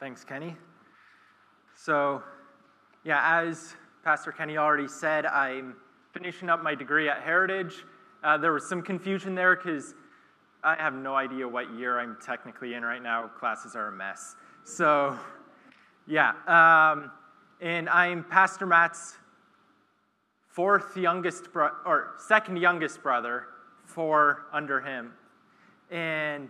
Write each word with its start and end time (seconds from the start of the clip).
Thanks, 0.00 0.22
Kenny. 0.22 0.56
So, 1.74 2.22
yeah, 3.02 3.40
as 3.42 3.74
Pastor 4.04 4.30
Kenny 4.30 4.56
already 4.56 4.86
said, 4.86 5.26
I'm 5.26 5.74
finishing 6.12 6.48
up 6.48 6.62
my 6.62 6.72
degree 6.72 7.08
at 7.08 7.20
Heritage. 7.20 7.84
Uh, 8.22 8.38
there 8.38 8.52
was 8.52 8.68
some 8.68 8.80
confusion 8.80 9.34
there 9.34 9.56
because 9.56 9.96
I 10.62 10.76
have 10.76 10.94
no 10.94 11.16
idea 11.16 11.48
what 11.48 11.72
year 11.74 11.98
I'm 11.98 12.16
technically 12.24 12.74
in 12.74 12.84
right 12.84 13.02
now. 13.02 13.26
Classes 13.26 13.74
are 13.74 13.88
a 13.88 13.92
mess. 13.92 14.36
So, 14.62 15.18
yeah. 16.06 16.30
Um, 16.46 17.10
and 17.60 17.88
I'm 17.88 18.22
Pastor 18.22 18.66
Matt's 18.66 19.16
fourth 20.46 20.96
youngest 20.96 21.52
bro- 21.52 21.74
or 21.84 22.14
second 22.18 22.58
youngest 22.58 23.02
brother, 23.02 23.46
four 23.84 24.46
under 24.52 24.80
him. 24.80 25.12
And 25.90 26.48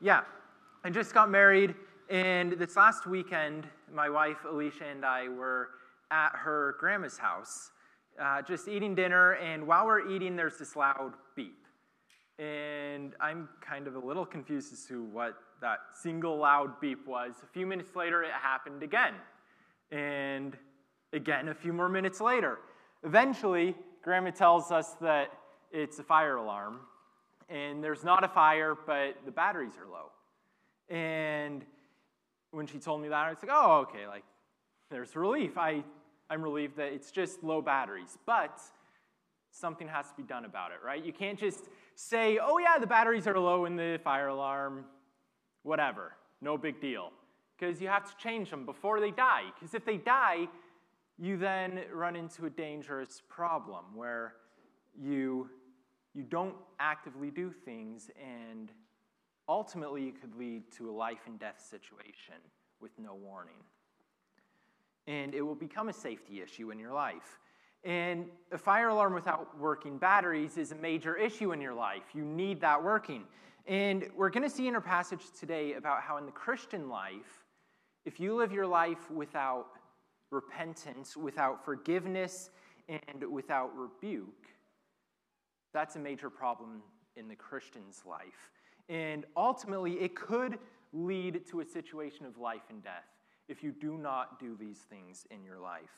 yeah, 0.00 0.20
I 0.84 0.90
just 0.90 1.12
got 1.12 1.28
married, 1.28 1.74
and 2.10 2.52
this 2.52 2.76
last 2.76 3.06
weekend, 3.06 3.66
my 3.92 4.08
wife 4.10 4.44
Alicia 4.48 4.84
and 4.84 5.04
I 5.04 5.28
were 5.28 5.70
at 6.10 6.30
her 6.34 6.76
grandma's 6.78 7.18
house, 7.18 7.70
uh, 8.20 8.42
just 8.42 8.68
eating 8.68 8.94
dinner, 8.94 9.32
and 9.34 9.66
while 9.66 9.86
we're 9.86 10.08
eating, 10.10 10.36
there's 10.36 10.58
this 10.58 10.76
loud 10.76 11.14
beep. 11.34 11.66
And 12.38 13.14
I'm 13.20 13.48
kind 13.60 13.86
of 13.86 13.94
a 13.94 13.98
little 13.98 14.26
confused 14.26 14.72
as 14.72 14.84
to 14.86 15.04
what 15.04 15.36
that 15.60 15.78
single 16.02 16.36
loud 16.36 16.80
beep 16.80 17.06
was. 17.06 17.34
A 17.42 17.46
few 17.46 17.66
minutes 17.66 17.96
later, 17.96 18.22
it 18.22 18.32
happened 18.32 18.82
again. 18.82 19.14
And 19.90 20.56
again, 21.12 21.48
a 21.48 21.54
few 21.54 21.72
more 21.72 21.88
minutes 21.88 22.20
later. 22.20 22.58
Eventually, 23.04 23.74
Grandma 24.02 24.30
tells 24.30 24.70
us 24.72 24.94
that 25.00 25.30
it's 25.70 25.98
a 26.00 26.02
fire 26.02 26.36
alarm. 26.36 26.80
And 27.48 27.84
there's 27.84 28.04
not 28.04 28.24
a 28.24 28.28
fire, 28.28 28.74
but 28.86 29.16
the 29.24 29.30
batteries 29.30 29.74
are 29.78 29.86
low. 29.86 30.10
And 30.94 31.64
when 32.54 32.66
she 32.66 32.78
told 32.78 33.02
me 33.02 33.08
that, 33.08 33.26
I 33.26 33.30
was 33.30 33.38
like, 33.42 33.52
oh, 33.52 33.86
okay, 33.88 34.06
like, 34.06 34.24
there's 34.90 35.16
relief. 35.16 35.58
I, 35.58 35.82
I'm 36.30 36.42
relieved 36.42 36.76
that 36.76 36.92
it's 36.92 37.10
just 37.10 37.42
low 37.42 37.60
batteries. 37.60 38.16
But 38.26 38.60
something 39.50 39.88
has 39.88 40.08
to 40.10 40.16
be 40.16 40.22
done 40.22 40.44
about 40.44 40.70
it, 40.70 40.78
right? 40.84 41.04
You 41.04 41.12
can't 41.12 41.38
just 41.38 41.64
say, 41.94 42.38
oh, 42.42 42.58
yeah, 42.58 42.78
the 42.78 42.86
batteries 42.86 43.26
are 43.26 43.38
low 43.38 43.64
in 43.64 43.76
the 43.76 44.00
fire 44.02 44.28
alarm, 44.28 44.84
whatever, 45.62 46.12
no 46.40 46.56
big 46.56 46.80
deal. 46.80 47.10
Because 47.58 47.80
you 47.80 47.88
have 47.88 48.04
to 48.10 48.16
change 48.22 48.50
them 48.50 48.66
before 48.66 49.00
they 49.00 49.10
die. 49.10 49.44
Because 49.54 49.74
if 49.74 49.84
they 49.84 49.96
die, 49.96 50.48
you 51.18 51.36
then 51.36 51.80
run 51.92 52.16
into 52.16 52.46
a 52.46 52.50
dangerous 52.50 53.22
problem 53.28 53.84
where 53.94 54.34
you, 55.00 55.48
you 56.14 56.22
don't 56.22 56.56
actively 56.80 57.30
do 57.30 57.52
things, 57.64 58.10
and 58.20 58.70
ultimately 59.48 60.06
it 60.08 60.20
could 60.20 60.34
lead 60.36 60.70
to 60.72 60.90
a 60.90 60.92
life 60.92 61.26
and 61.26 61.38
death 61.38 61.64
situation 61.68 62.36
with 62.80 62.92
no 62.98 63.14
warning. 63.14 63.62
And 65.06 65.34
it 65.34 65.42
will 65.42 65.54
become 65.54 65.88
a 65.88 65.92
safety 65.92 66.40
issue 66.40 66.70
in 66.70 66.78
your 66.78 66.92
life. 66.92 67.38
And 67.84 68.26
a 68.50 68.56
fire 68.56 68.88
alarm 68.88 69.12
without 69.12 69.58
working 69.58 69.98
batteries 69.98 70.56
is 70.56 70.72
a 70.72 70.76
major 70.76 71.16
issue 71.16 71.52
in 71.52 71.60
your 71.60 71.74
life. 71.74 72.02
You 72.14 72.24
need 72.24 72.60
that 72.62 72.82
working. 72.82 73.24
And 73.66 74.08
we're 74.16 74.30
going 74.30 74.42
to 74.42 74.54
see 74.54 74.68
in 74.68 74.74
our 74.74 74.80
passage 74.80 75.22
today 75.38 75.74
about 75.74 76.02
how 76.02 76.16
in 76.16 76.24
the 76.24 76.32
Christian 76.32 76.88
life, 76.88 77.44
if 78.06 78.18
you 78.18 78.34
live 78.34 78.52
your 78.52 78.66
life 78.66 79.10
without 79.10 79.66
repentance, 80.30 81.16
without 81.16 81.64
forgiveness, 81.64 82.50
and 82.88 83.24
without 83.30 83.70
rebuke, 83.76 84.48
that's 85.72 85.96
a 85.96 85.98
major 85.98 86.30
problem 86.30 86.82
in 87.16 87.28
the 87.28 87.36
Christian's 87.36 88.02
life. 88.06 88.50
And 88.88 89.24
ultimately, 89.36 89.92
it 89.94 90.14
could 90.14 90.58
lead 90.92 91.46
to 91.50 91.60
a 91.60 91.64
situation 91.64 92.26
of 92.26 92.38
life 92.38 92.62
and 92.70 92.82
death 92.82 93.08
if 93.48 93.62
you 93.62 93.72
do 93.72 93.96
not 93.98 94.38
do 94.38 94.56
these 94.58 94.78
things 94.78 95.26
in 95.30 95.42
your 95.44 95.58
life. 95.58 95.90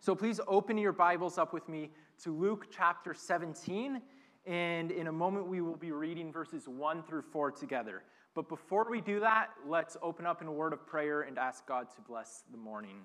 So 0.00 0.14
please 0.14 0.40
open 0.48 0.78
your 0.78 0.92
Bibles 0.92 1.38
up 1.38 1.52
with 1.52 1.68
me 1.68 1.90
to 2.22 2.36
Luke 2.36 2.66
chapter 2.70 3.12
17. 3.14 4.00
And 4.46 4.90
in 4.90 5.08
a 5.08 5.12
moment, 5.12 5.46
we 5.46 5.60
will 5.60 5.76
be 5.76 5.92
reading 5.92 6.32
verses 6.32 6.66
1 6.66 7.02
through 7.02 7.22
4 7.22 7.50
together. 7.50 8.02
But 8.34 8.48
before 8.48 8.86
we 8.88 9.00
do 9.00 9.20
that, 9.20 9.48
let's 9.66 9.96
open 10.02 10.24
up 10.24 10.40
in 10.40 10.48
a 10.48 10.52
word 10.52 10.72
of 10.72 10.86
prayer 10.86 11.22
and 11.22 11.38
ask 11.38 11.66
God 11.66 11.88
to 11.96 12.00
bless 12.00 12.44
the 12.50 12.56
morning 12.56 13.04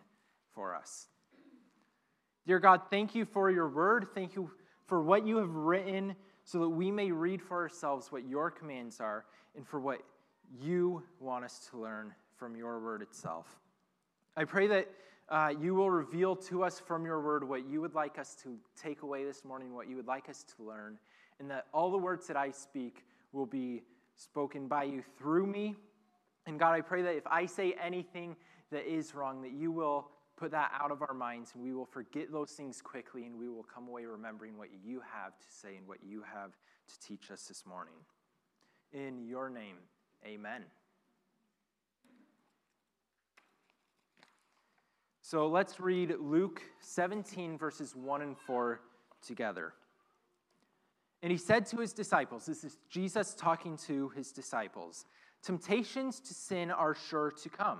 for 0.53 0.75
us. 0.75 1.07
Dear 2.47 2.59
God, 2.59 2.81
thank 2.89 3.15
you 3.15 3.25
for 3.25 3.49
your 3.49 3.67
word. 3.67 4.07
Thank 4.13 4.35
you 4.35 4.51
for 4.85 5.01
what 5.01 5.25
you 5.25 5.37
have 5.37 5.53
written 5.53 6.15
so 6.45 6.59
that 6.59 6.69
we 6.69 6.91
may 6.91 7.11
read 7.11 7.41
for 7.41 7.57
ourselves 7.57 8.11
what 8.11 8.27
your 8.27 8.49
commands 8.49 9.01
are 9.01 9.25
and 9.55 9.67
for 9.67 9.79
what 9.79 10.01
you 10.61 11.03
want 11.19 11.43
us 11.43 11.67
to 11.71 11.77
learn 11.77 12.13
from 12.37 12.55
your 12.55 12.79
word 12.79 13.01
itself. 13.01 13.47
I 14.37 14.45
pray 14.45 14.67
that 14.67 14.89
uh, 15.27 15.53
you 15.59 15.73
will 15.73 15.89
reveal 15.89 16.35
to 16.35 16.63
us 16.63 16.79
from 16.79 17.03
your 17.03 17.19
word 17.19 17.47
what 17.47 17.67
you 17.67 17.81
would 17.81 17.95
like 17.95 18.19
us 18.19 18.35
to 18.43 18.57
take 18.79 19.01
away 19.01 19.25
this 19.25 19.43
morning, 19.43 19.73
what 19.73 19.89
you 19.89 19.95
would 19.95 20.07
like 20.07 20.29
us 20.29 20.45
to 20.55 20.63
learn, 20.63 20.99
and 21.39 21.49
that 21.49 21.65
all 21.73 21.91
the 21.91 21.97
words 21.97 22.27
that 22.27 22.37
I 22.37 22.51
speak 22.51 23.05
will 23.31 23.47
be 23.47 23.81
spoken 24.15 24.67
by 24.67 24.83
you 24.83 25.01
through 25.17 25.47
me. 25.47 25.75
And 26.45 26.59
God, 26.59 26.73
I 26.73 26.81
pray 26.81 27.01
that 27.01 27.15
if 27.15 27.25
I 27.25 27.47
say 27.47 27.73
anything 27.81 28.35
that 28.71 28.85
is 28.85 29.15
wrong, 29.15 29.41
that 29.41 29.51
you 29.51 29.71
will 29.71 30.09
put 30.37 30.51
that 30.51 30.71
out 30.79 30.91
of 30.91 31.01
our 31.01 31.13
minds 31.13 31.51
and 31.53 31.63
we 31.63 31.73
will 31.73 31.85
forget 31.85 32.31
those 32.31 32.51
things 32.51 32.81
quickly 32.81 33.25
and 33.25 33.37
we 33.37 33.49
will 33.49 33.63
come 33.63 33.87
away 33.87 34.05
remembering 34.05 34.57
what 34.57 34.69
you 34.83 35.01
have 35.13 35.37
to 35.39 35.47
say 35.49 35.77
and 35.77 35.87
what 35.87 35.99
you 36.03 36.23
have 36.33 36.51
to 36.87 37.07
teach 37.07 37.31
us 37.31 37.45
this 37.47 37.65
morning. 37.65 37.93
In 38.93 39.25
your 39.25 39.49
name, 39.49 39.77
amen. 40.25 40.63
So 45.21 45.47
let's 45.47 45.79
read 45.79 46.13
Luke 46.19 46.61
17, 46.81 47.57
verses 47.57 47.95
1 47.95 48.21
and 48.21 48.37
4 48.37 48.79
together. 49.25 49.73
And 51.23 51.31
he 51.31 51.37
said 51.37 51.65
to 51.67 51.77
his 51.77 51.93
disciples, 51.93 52.45
This 52.45 52.63
is 52.63 52.77
Jesus 52.89 53.33
talking 53.33 53.77
to 53.87 54.09
his 54.09 54.31
disciples 54.31 55.05
Temptations 55.41 56.19
to 56.21 56.33
sin 56.33 56.71
are 56.71 56.95
sure 56.95 57.31
to 57.31 57.49
come, 57.49 57.79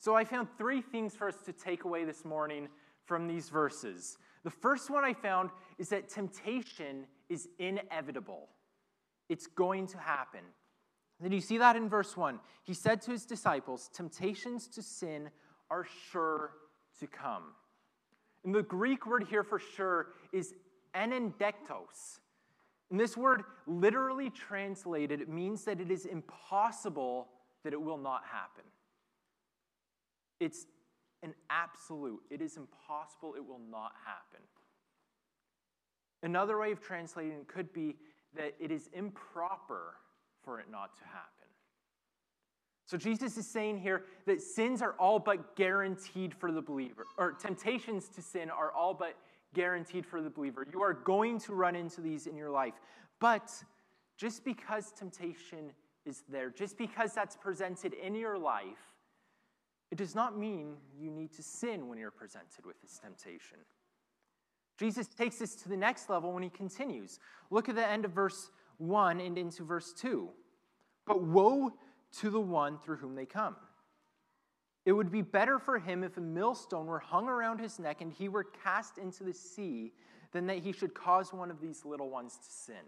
So 0.00 0.16
I 0.16 0.24
found 0.24 0.48
three 0.56 0.80
things 0.80 1.14
for 1.14 1.28
us 1.28 1.36
to 1.44 1.52
take 1.52 1.84
away 1.84 2.04
this 2.04 2.24
morning 2.24 2.68
from 3.04 3.28
these 3.28 3.50
verses. 3.50 4.16
The 4.44 4.50
first 4.50 4.88
one 4.88 5.04
I 5.04 5.12
found 5.12 5.50
is 5.78 5.90
that 5.90 6.08
temptation 6.08 7.04
is 7.28 7.48
inevitable, 7.58 8.48
it's 9.28 9.46
going 9.46 9.86
to 9.88 9.98
happen. 9.98 10.40
then 11.20 11.32
you 11.32 11.40
see 11.42 11.58
that 11.58 11.76
in 11.76 11.86
verse 11.86 12.16
1. 12.16 12.40
He 12.64 12.72
said 12.72 13.02
to 13.02 13.10
his 13.10 13.26
disciples, 13.26 13.90
Temptations 13.92 14.68
to 14.68 14.82
sin 14.82 15.28
are 15.70 15.86
sure 16.10 16.52
to 16.98 17.06
come. 17.06 17.52
And 18.42 18.54
the 18.54 18.62
Greek 18.62 19.06
word 19.06 19.26
here 19.28 19.44
for 19.44 19.58
sure 19.58 20.14
is 20.32 20.54
anendektos. 20.94 22.20
And 22.90 22.98
this 22.98 23.18
word, 23.18 23.42
literally 23.66 24.30
translated, 24.30 25.28
means 25.28 25.64
that 25.64 25.78
it 25.78 25.90
is 25.90 26.06
impossible 26.06 27.28
that 27.64 27.74
it 27.74 27.80
will 27.80 27.98
not 27.98 28.22
happen. 28.24 28.64
It's 30.40 30.66
an 31.22 31.34
absolute. 31.50 32.20
It 32.30 32.40
is 32.40 32.56
impossible 32.56 33.34
it 33.36 33.46
will 33.46 33.60
not 33.70 33.92
happen. 34.04 34.44
Another 36.22 36.58
way 36.58 36.72
of 36.72 36.80
translating 36.80 37.32
it 37.32 37.48
could 37.48 37.72
be 37.72 37.96
that 38.36 38.54
it 38.58 38.70
is 38.70 38.88
improper 38.92 39.94
for 40.42 40.60
it 40.60 40.66
not 40.70 40.96
to 40.96 41.04
happen. 41.04 41.26
So 42.86 42.96
Jesus 42.96 43.36
is 43.36 43.46
saying 43.46 43.78
here 43.78 44.04
that 44.26 44.42
sins 44.42 44.82
are 44.82 44.94
all 44.98 45.18
but 45.18 45.54
guaranteed 45.54 46.34
for 46.34 46.50
the 46.50 46.60
believer, 46.60 47.04
or 47.16 47.32
temptations 47.32 48.08
to 48.08 48.22
sin 48.22 48.50
are 48.50 48.72
all 48.72 48.94
but 48.94 49.16
guaranteed 49.54 50.04
for 50.04 50.20
the 50.20 50.30
believer. 50.30 50.66
You 50.72 50.82
are 50.82 50.94
going 50.94 51.38
to 51.40 51.54
run 51.54 51.76
into 51.76 52.00
these 52.00 52.26
in 52.26 52.36
your 52.36 52.50
life. 52.50 52.74
But 53.20 53.50
just 54.16 54.44
because 54.44 54.92
temptation 54.92 55.72
is 56.04 56.24
there, 56.28 56.50
just 56.50 56.76
because 56.76 57.14
that's 57.14 57.36
presented 57.36 57.94
in 57.94 58.14
your 58.14 58.38
life, 58.38 58.89
it 59.90 59.98
does 59.98 60.14
not 60.14 60.38
mean 60.38 60.76
you 60.98 61.10
need 61.10 61.32
to 61.34 61.42
sin 61.42 61.88
when 61.88 61.98
you're 61.98 62.10
presented 62.10 62.64
with 62.64 62.80
this 62.80 62.98
temptation. 62.98 63.58
Jesus 64.78 65.08
takes 65.08 65.36
this 65.36 65.56
to 65.56 65.68
the 65.68 65.76
next 65.76 66.08
level 66.08 66.32
when 66.32 66.42
he 66.42 66.48
continues. 66.48 67.18
Look 67.50 67.68
at 67.68 67.74
the 67.74 67.86
end 67.86 68.04
of 68.04 68.12
verse 68.12 68.50
1 68.78 69.20
and 69.20 69.36
into 69.36 69.62
verse 69.62 69.92
2. 69.92 70.28
But 71.06 71.22
woe 71.22 71.72
to 72.20 72.30
the 72.30 72.40
one 72.40 72.78
through 72.78 72.96
whom 72.96 73.14
they 73.14 73.26
come. 73.26 73.56
It 74.86 74.92
would 74.92 75.10
be 75.10 75.22
better 75.22 75.58
for 75.58 75.78
him 75.78 76.02
if 76.02 76.16
a 76.16 76.22
millstone 76.22 76.86
were 76.86 76.98
hung 76.98 77.28
around 77.28 77.60
his 77.60 77.78
neck 77.78 78.00
and 78.00 78.12
he 78.12 78.28
were 78.28 78.44
cast 78.44 78.96
into 78.96 79.24
the 79.24 79.34
sea 79.34 79.92
than 80.32 80.46
that 80.46 80.58
he 80.58 80.72
should 80.72 80.94
cause 80.94 81.32
one 81.32 81.50
of 81.50 81.60
these 81.60 81.84
little 81.84 82.08
ones 82.08 82.36
to 82.36 82.50
sin. 82.50 82.84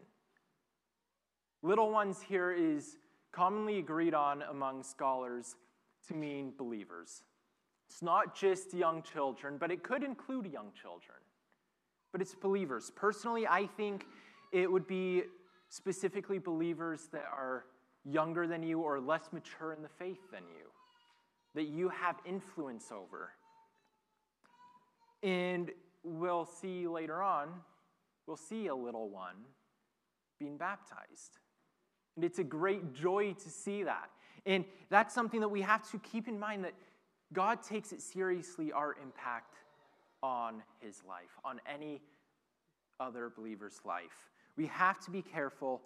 Little 1.63 1.91
ones 1.91 2.23
here 2.23 2.53
is 2.53 2.97
commonly 3.33 3.79
agreed 3.79 4.15
on 4.15 4.43
among 4.43 4.83
scholars 4.83 5.57
to 6.09 6.15
mean 6.15 6.53
believers. 6.57 7.23
It's 7.89 8.03
not 8.03 8.35
just 8.35 8.73
young 8.73 9.03
children, 9.03 9.57
but 9.59 9.71
it 9.71 9.83
could 9.83 10.03
include 10.03 10.47
young 10.47 10.73
children. 10.81 11.19
But 12.11 12.21
it's 12.21 12.35
believers. 12.35 12.91
Personally, 12.95 13.47
I 13.47 13.67
think 13.67 14.07
it 14.53 14.71
would 14.71 14.87
be 14.87 15.25
specifically 15.69 16.39
believers 16.39 17.09
that 17.13 17.25
are 17.33 17.65
younger 18.05 18.47
than 18.47 18.63
you 18.63 18.81
or 18.81 19.01
less 19.01 19.31
mature 19.33 19.73
in 19.73 19.83
the 19.83 19.89
faith 19.89 20.31
than 20.31 20.43
you, 20.43 20.71
that 21.55 21.65
you 21.65 21.89
have 21.89 22.17
influence 22.27 22.91
over. 22.91 23.31
And 25.23 25.71
we'll 26.03 26.47
see 26.47 26.87
later 26.89 27.23
on, 27.23 27.49
we'll 28.27 28.37
see 28.37 28.67
a 28.67 28.75
little 28.75 29.09
one 29.09 29.37
being 30.39 30.57
baptized. 30.57 31.39
And 32.17 32.25
it's 32.25 32.39
a 32.39 32.45
great 32.45 32.93
joy 32.93 33.35
to 33.35 33.49
see 33.49 33.85
that. 33.85 34.11
And 34.47 34.65
that's 34.91 35.15
something 35.15 35.41
that 35.41 35.49
we 35.49 35.61
have 35.63 35.89
to 35.91 35.99
keep 35.99 36.29
in 36.29 36.39
mind 36.39 36.65
that 36.65 36.75
God 37.33 37.63
takes 37.63 37.93
it 37.93 38.03
seriously, 38.03 38.73
our 38.73 38.97
impact 39.03 39.55
on 40.23 40.63
his 40.81 41.03
life, 41.09 41.39
on 41.45 41.61
any 41.73 42.01
other 43.01 43.31
believer's 43.35 43.81
life. 43.85 44.31
We 44.57 44.67
have 44.67 45.01
to 45.05 45.11
be 45.11 45.23
careful 45.23 45.81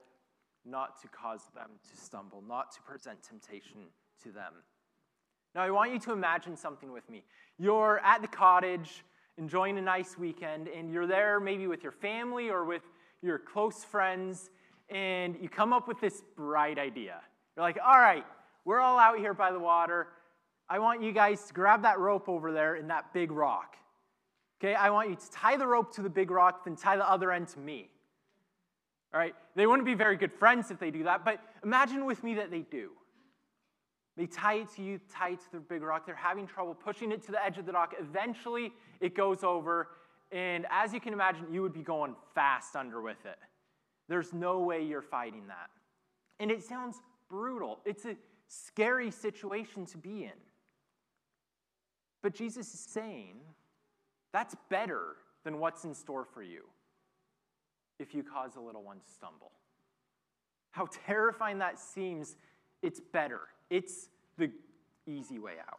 not 0.65 1.01
to 1.03 1.09
cause 1.09 1.43
them 1.55 1.71
to 1.91 1.97
stumble, 1.97 2.43
not 2.47 2.73
to 2.73 2.83
present 2.83 3.23
temptation 3.23 3.83
to 4.25 4.33
them. 4.33 4.53
Now, 5.55 5.63
I 5.63 5.71
want 5.71 5.93
you 5.93 5.99
to 6.01 6.13
imagine 6.13 6.57
something 6.57 6.93
with 6.93 7.09
me. 7.09 7.23
You're 7.59 8.01
at 8.01 8.21
the 8.21 8.29
cottage 8.29 9.05
enjoying 9.39 9.79
a 9.79 9.83
nice 9.83 10.19
weekend, 10.19 10.69
and 10.69 10.93
you're 10.93 11.07
there 11.07 11.41
maybe 11.41 11.67
with 11.67 11.83
your 11.83 11.93
family 11.93 12.51
or 12.51 12.65
with 12.65 12.83
your 13.23 13.39
close 13.39 13.85
friends, 13.85 14.51
and 14.91 15.37
you 15.41 15.49
come 15.49 15.73
up 15.73 15.89
with 15.89 16.01
this 16.01 16.23
bright 16.37 16.79
idea. 16.79 17.21
You're 17.57 17.65
like, 17.65 17.79
all 17.85 17.99
right, 17.99 18.25
we're 18.67 18.81
all 18.81 18.99
out 18.99 19.19
here 19.19 19.33
by 19.33 19.53
the 19.53 19.59
water. 19.59 20.09
I 20.69 20.81
want 20.81 21.01
you 21.01 21.13
guys 21.13 21.43
to 21.45 21.55
grab 21.55 21.83
that 21.83 21.99
rope 21.99 22.29
over 22.29 22.53
there 22.53 22.75
in 22.75 22.89
that 22.89 23.15
big 23.15 23.31
rock. 23.31 23.77
Okay, 24.61 24.75
I 24.75 24.91
want 24.91 25.09
you 25.09 25.15
to 25.15 25.31
tie 25.31 25.57
the 25.57 25.67
rope 25.67 25.95
to 25.95 26.03
the 26.03 26.11
big 26.11 26.31
rock, 26.31 26.65
then 26.65 26.77
tie 26.77 26.97
the 26.97 27.09
other 27.09 27.31
end 27.31 27.49
to 27.49 27.61
me. 27.61 27.89
All 29.15 29.21
right, 29.21 29.35
they 29.55 29.67
wouldn't 29.67 29.87
be 29.87 29.95
very 29.95 30.17
good 30.17 30.33
friends 30.33 30.71
if 30.71 30.81
they 30.81 30.91
do 30.91 31.05
that, 31.05 31.25
but 31.25 31.41
imagine 31.63 32.05
with 32.05 32.25
me 32.25 32.35
that 32.35 32.51
they 32.51 32.63
do. 32.63 32.91
They 34.17 34.27
tie 34.27 34.55
it 34.55 34.69
to 34.77 34.83
you, 34.83 34.99
tie 35.13 35.31
it 35.31 35.41
to 35.41 35.53
the 35.53 35.61
big 35.61 35.83
rock. 35.83 36.05
They're 36.05 36.15
having 36.17 36.47
trouble 36.47 36.75
pushing 36.75 37.13
it 37.13 37.23
to 37.27 37.33
the 37.33 37.45
edge 37.45 37.59
of 37.59 37.67
the 37.67 37.73
dock. 37.73 37.95
Eventually, 38.01 38.73
it 39.01 39.15
goes 39.15 39.45
over, 39.45 39.89
and 40.33 40.67
as 40.71 40.93
you 40.93 41.01
can 41.01 41.13
imagine, 41.13 41.47
you 41.53 41.63
would 41.63 41.75
be 41.75 41.83
going 41.83 42.17
fast 42.35 42.75
under 42.75 43.01
with 43.01 43.25
it. 43.27 43.39
There's 44.09 44.33
no 44.33 44.61
way 44.61 44.83
you're 44.83 45.03
fighting 45.03 45.47
that. 45.49 45.71
And 46.41 46.51
it 46.51 46.65
sounds 46.65 46.97
brutal. 47.29 47.81
It's 47.85 48.05
a 48.07 48.17
scary 48.49 49.11
situation 49.11 49.87
to 49.87 49.99
be 49.99 50.25
in. 50.25 50.39
But 52.23 52.35
Jesus 52.35 52.73
is 52.75 52.81
saying 52.81 53.37
that's 54.33 54.57
better 54.69 55.17
than 55.45 55.59
what's 55.59 55.85
in 55.85 55.95
store 55.95 56.25
for 56.25 56.43
you 56.43 56.63
if 57.99 58.15
you 58.15 58.23
cause 58.23 58.57
a 58.57 58.61
little 58.61 58.83
one 58.83 58.99
to 58.99 59.09
stumble. 59.09 59.53
How 60.71 60.89
terrifying 61.07 61.59
that 61.59 61.79
seems, 61.79 62.37
it's 62.83 63.01
better. 63.01 63.41
It's 63.71 64.09
the 64.37 64.51
easy 65.07 65.39
way 65.39 65.55
out. 65.67 65.79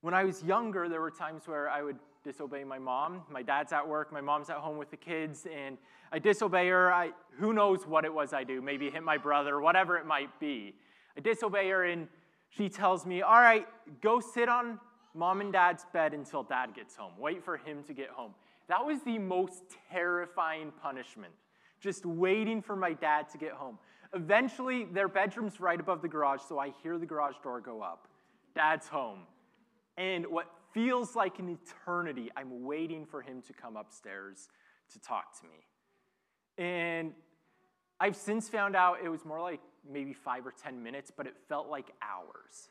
When 0.00 0.14
I 0.14 0.24
was 0.24 0.42
younger, 0.44 0.88
there 0.88 1.00
were 1.00 1.10
times 1.10 1.46
where 1.46 1.68
I 1.68 1.82
would 1.82 1.98
disobey 2.24 2.64
my 2.64 2.78
mom. 2.78 3.22
My 3.30 3.42
dad's 3.42 3.72
at 3.72 3.86
work, 3.86 4.12
my 4.12 4.20
mom's 4.20 4.50
at 4.50 4.56
home 4.56 4.76
with 4.76 4.90
the 4.90 4.96
kids, 4.96 5.46
and 5.52 5.78
I 6.12 6.18
disobey 6.18 6.68
her. 6.68 6.92
I, 6.92 7.10
who 7.38 7.52
knows 7.52 7.86
what 7.86 8.04
it 8.04 8.12
was 8.12 8.32
I 8.32 8.44
do? 8.44 8.60
Maybe 8.60 8.90
hit 8.90 9.02
my 9.02 9.16
brother, 9.16 9.60
whatever 9.60 9.96
it 9.96 10.06
might 10.06 10.38
be. 10.40 10.74
I 11.16 11.20
disobey 11.20 11.68
her, 11.70 11.84
and 11.84 12.08
she 12.50 12.68
tells 12.68 13.06
me, 13.06 13.22
All 13.22 13.40
right, 13.40 13.66
go 14.00 14.20
sit 14.20 14.48
on 14.48 14.78
mom 15.14 15.40
and 15.40 15.52
dad's 15.52 15.84
bed 15.92 16.14
until 16.14 16.42
dad 16.42 16.74
gets 16.74 16.96
home. 16.96 17.12
Wait 17.18 17.44
for 17.44 17.56
him 17.56 17.82
to 17.84 17.92
get 17.92 18.08
home. 18.08 18.34
That 18.68 18.84
was 18.84 19.02
the 19.02 19.18
most 19.18 19.62
terrifying 19.90 20.72
punishment, 20.82 21.32
just 21.80 22.04
waiting 22.04 22.62
for 22.62 22.76
my 22.76 22.92
dad 22.92 23.28
to 23.30 23.38
get 23.38 23.52
home. 23.52 23.78
Eventually, 24.14 24.84
their 24.84 25.08
bedroom's 25.08 25.60
right 25.60 25.78
above 25.78 26.02
the 26.02 26.08
garage, 26.08 26.40
so 26.48 26.58
I 26.58 26.72
hear 26.82 26.98
the 26.98 27.06
garage 27.06 27.36
door 27.42 27.60
go 27.60 27.82
up. 27.82 28.08
Dad's 28.54 28.88
home. 28.88 29.20
And 29.96 30.26
what 30.26 30.50
feels 30.72 31.16
like 31.16 31.38
an 31.38 31.48
eternity, 31.48 32.30
I'm 32.36 32.64
waiting 32.64 33.06
for 33.06 33.22
him 33.22 33.42
to 33.42 33.52
come 33.52 33.76
upstairs 33.76 34.48
to 34.92 35.00
talk 35.00 35.38
to 35.40 35.46
me. 35.46 35.66
And 36.56 37.12
I've 38.00 38.16
since 38.16 38.48
found 38.48 38.76
out 38.76 38.98
it 39.02 39.08
was 39.08 39.24
more 39.24 39.40
like 39.40 39.60
maybe 39.88 40.12
five 40.12 40.46
or 40.46 40.52
10 40.52 40.82
minutes, 40.82 41.10
but 41.14 41.26
it 41.26 41.34
felt 41.48 41.68
like 41.68 41.90
hours. 42.02 42.70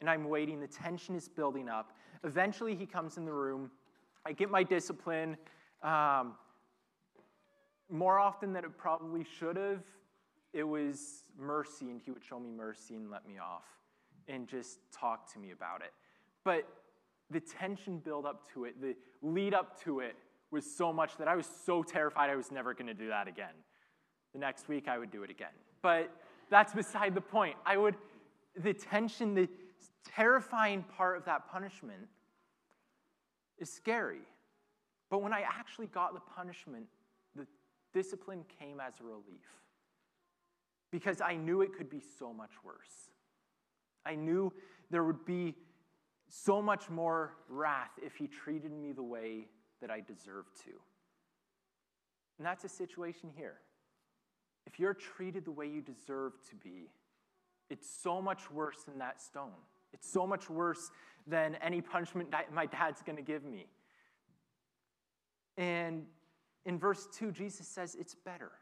And 0.00 0.08
I'm 0.08 0.28
waiting, 0.28 0.60
the 0.60 0.68
tension 0.68 1.16
is 1.16 1.28
building 1.28 1.68
up. 1.68 1.92
Eventually, 2.24 2.74
he 2.74 2.86
comes 2.86 3.16
in 3.16 3.24
the 3.24 3.32
room. 3.32 3.70
I 4.24 4.32
get 4.32 4.50
my 4.50 4.62
discipline. 4.62 5.36
Um, 5.82 6.34
more 7.90 8.18
often 8.18 8.52
than 8.52 8.64
it 8.64 8.76
probably 8.76 9.24
should 9.24 9.56
have, 9.56 9.82
it 10.52 10.62
was 10.62 11.24
mercy, 11.38 11.90
and 11.90 12.00
he 12.00 12.10
would 12.10 12.24
show 12.24 12.38
me 12.38 12.50
mercy 12.50 12.94
and 12.94 13.10
let 13.10 13.26
me 13.26 13.38
off 13.38 13.64
and 14.28 14.46
just 14.46 14.78
talk 14.92 15.32
to 15.32 15.38
me 15.38 15.50
about 15.50 15.80
it. 15.82 15.92
But 16.44 16.68
the 17.30 17.40
tension 17.40 17.98
build 17.98 18.26
up 18.26 18.50
to 18.54 18.64
it, 18.64 18.80
the 18.80 18.94
lead 19.22 19.54
up 19.54 19.82
to 19.84 20.00
it, 20.00 20.16
was 20.50 20.64
so 20.64 20.92
much 20.92 21.16
that 21.18 21.28
I 21.28 21.36
was 21.36 21.48
so 21.66 21.82
terrified 21.82 22.30
I 22.30 22.36
was 22.36 22.50
never 22.50 22.72
going 22.72 22.86
to 22.86 22.94
do 22.94 23.08
that 23.08 23.28
again. 23.28 23.54
The 24.32 24.38
next 24.38 24.68
week 24.68 24.88
I 24.88 24.98
would 24.98 25.10
do 25.10 25.22
it 25.22 25.30
again. 25.30 25.48
But 25.82 26.10
that's 26.50 26.72
beside 26.72 27.14
the 27.14 27.20
point. 27.20 27.56
I 27.66 27.76
would, 27.76 27.96
the 28.56 28.72
tension, 28.72 29.34
the 29.34 29.48
terrifying 30.06 30.84
part 30.96 31.18
of 31.18 31.24
that 31.26 31.50
punishment 31.50 32.08
is 33.58 33.70
scary. 33.70 34.22
But 35.10 35.22
when 35.22 35.32
I 35.32 35.42
actually 35.42 35.86
got 35.86 36.14
the 36.14 36.20
punishment, 36.20 36.86
the 37.34 37.46
discipline 37.92 38.44
came 38.58 38.80
as 38.80 38.94
a 39.00 39.04
relief. 39.04 39.46
Because 40.90 41.20
I 41.20 41.36
knew 41.36 41.60
it 41.60 41.74
could 41.76 41.90
be 41.90 42.00
so 42.18 42.32
much 42.32 42.52
worse. 42.64 43.10
I 44.06 44.14
knew 44.14 44.52
there 44.90 45.04
would 45.04 45.26
be 45.26 45.54
so 46.28 46.60
much 46.60 46.90
more 46.90 47.34
wrath 47.48 47.90
if 48.02 48.16
he 48.16 48.26
treated 48.26 48.72
me 48.72 48.92
the 48.92 49.02
way 49.02 49.46
that 49.80 49.90
I 49.90 50.00
deserve 50.00 50.46
to. 50.64 50.70
And 52.38 52.46
that's 52.46 52.64
a 52.64 52.68
situation 52.68 53.30
here. 53.34 53.56
If 54.66 54.78
you're 54.78 54.94
treated 54.94 55.44
the 55.44 55.50
way 55.50 55.66
you 55.66 55.80
deserve 55.80 56.34
to 56.50 56.56
be, 56.56 56.90
it's 57.70 57.88
so 57.88 58.20
much 58.20 58.50
worse 58.50 58.84
than 58.84 58.98
that 58.98 59.20
stone. 59.20 59.52
It's 59.92 60.10
so 60.10 60.26
much 60.26 60.50
worse 60.50 60.90
than 61.26 61.56
any 61.56 61.80
punishment 61.80 62.32
my 62.52 62.66
dad's 62.66 63.02
going 63.02 63.16
to 63.16 63.22
give 63.22 63.44
me. 63.44 63.66
And 65.56 66.04
in 66.64 66.78
verse 66.78 67.08
2, 67.18 67.32
Jesus 67.32 67.66
says 67.66 67.96
it's 67.98 68.14
better. 68.14 68.52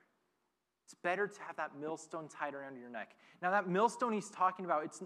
It's 0.84 0.94
better 0.94 1.26
to 1.26 1.40
have 1.42 1.56
that 1.56 1.72
millstone 1.78 2.28
tied 2.28 2.54
around 2.54 2.76
your 2.76 2.88
neck. 2.88 3.16
Now, 3.42 3.50
that 3.50 3.68
millstone 3.68 4.12
he's 4.12 4.30
talking 4.30 4.64
about, 4.64 4.84
it's, 4.84 5.02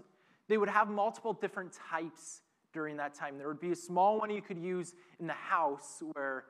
they 0.47 0.57
would 0.57 0.69
have 0.69 0.89
multiple 0.89 1.33
different 1.33 1.73
types 1.89 2.41
during 2.73 2.97
that 2.97 3.13
time. 3.13 3.37
There 3.37 3.47
would 3.47 3.59
be 3.59 3.71
a 3.71 3.75
small 3.75 4.19
one 4.19 4.29
you 4.29 4.41
could 4.41 4.59
use 4.59 4.93
in 5.19 5.27
the 5.27 5.33
house 5.33 6.01
where 6.13 6.45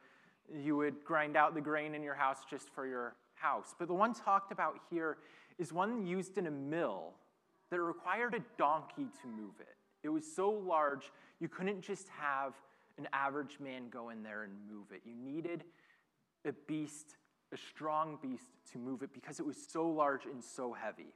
you 0.54 0.76
would 0.78 1.04
grind 1.04 1.38
out 1.38 1.56
the 1.56 1.62
grain 1.62 1.96
in 1.96 2.04
your 2.04 2.16
house 2.16 2.40
just 2.50 2.70
for 2.70 2.86
your 2.86 3.16
house. 3.36 3.76
But 3.78 3.88
the 3.88 3.94
one 3.94 4.14
talked 4.14 4.52
about 4.52 4.80
here 4.90 5.18
is 5.58 5.72
one 5.72 6.06
used 6.06 6.38
in 6.38 6.48
a 6.48 6.52
mill 6.52 7.14
that 7.70 7.80
required 7.80 8.34
a 8.34 8.42
donkey 8.58 9.08
to 9.22 9.28
move 9.28 9.56
it. 9.60 9.76
It 10.04 10.10
was 10.10 10.26
so 10.26 10.50
large, 10.50 11.12
you 11.40 11.48
couldn't 11.48 11.82
just 11.82 12.08
have 12.10 12.54
an 12.98 13.08
average 13.14 13.60
man 13.60 13.90
go 13.90 14.10
in 14.10 14.24
there 14.24 14.44
and 14.44 14.54
move 14.70 14.88
it. 14.92 15.02
You 15.06 15.16
needed 15.16 15.64
a 16.46 16.54
beast, 16.68 17.16
a 17.54 17.58
strong 17.58 18.18
beast, 18.22 18.46
to 18.74 18.78
move 18.78 19.04
it 19.04 19.14
because 19.14 19.40
it 19.40 19.46
was 19.46 19.58
so 19.72 19.88
large 19.88 20.26
and 20.26 20.44
so 20.44 20.74
heavy. 20.74 21.14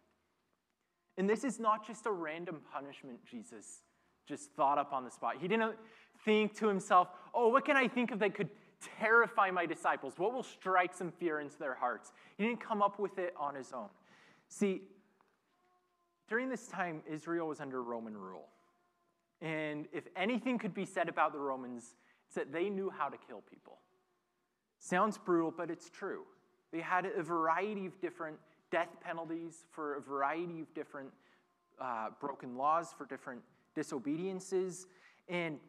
And 1.18 1.30
this 1.30 1.44
is 1.44 1.60
not 1.60 1.86
just 1.86 2.06
a 2.06 2.12
random 2.12 2.62
punishment 2.72 3.20
Jesus 3.30 3.82
just 4.28 4.52
thought 4.52 4.78
up 4.78 4.94
on 4.94 5.04
the 5.04 5.12
spot. 5.12 5.36
He 5.40 5.48
didn't 5.48 5.76
think 6.24 6.56
to 6.58 6.68
himself, 6.68 7.10
oh, 7.34 7.50
what 7.50 7.66
can 7.66 7.78
I 7.78 7.88
think 7.88 8.12
of 8.12 8.20
that 8.20 8.34
could 8.34 8.50
terrify 9.00 9.52
my 9.52 9.66
disciples? 9.66 10.14
What 10.18 10.34
will 10.34 10.44
strike 10.44 10.94
some 10.94 11.12
fear 11.12 11.40
into 11.40 11.58
their 11.58 11.76
hearts? 11.76 12.12
He 12.38 12.44
didn't 12.44 12.60
come 12.60 12.82
up 12.82 13.00
with 13.00 13.18
it 13.18 13.34
on 13.40 13.56
his 13.56 13.72
own. 13.74 13.90
See, 14.48 14.82
during 16.28 16.50
this 16.50 16.68
time, 16.68 17.02
Israel 17.10 17.48
was 17.48 17.60
under 17.60 17.84
Roman 17.84 18.18
rule. 18.18 18.48
And 19.42 19.88
if 19.94 20.08
anything 20.16 20.58
could 20.58 20.74
be 20.74 20.86
said 20.86 21.10
about 21.10 21.34
the 21.34 21.40
Romans, 21.40 21.96
it's 22.26 22.36
that 22.36 22.52
they 22.52 22.70
knew 22.70 22.90
how 22.90 23.10
to 23.10 23.18
kill 23.28 23.42
people. 23.50 23.78
Sounds 24.80 25.18
brutal, 25.18 25.54
but 25.56 25.70
it's 25.70 25.90
true. 25.90 26.24
They 26.72 26.82
had 26.82 27.06
a 27.06 27.22
variety 27.22 27.86
of 27.86 28.00
different 28.02 28.38
death 28.72 28.90
penalties 29.02 29.66
for 29.72 29.96
a 29.96 30.02
variety 30.02 30.62
of 30.62 30.74
different 30.74 31.10
uh, 31.80 32.10
broken 32.20 32.58
laws, 32.58 32.94
for 32.98 33.06
different 33.06 33.42
disobediences. 33.76 34.86
And 35.28 35.60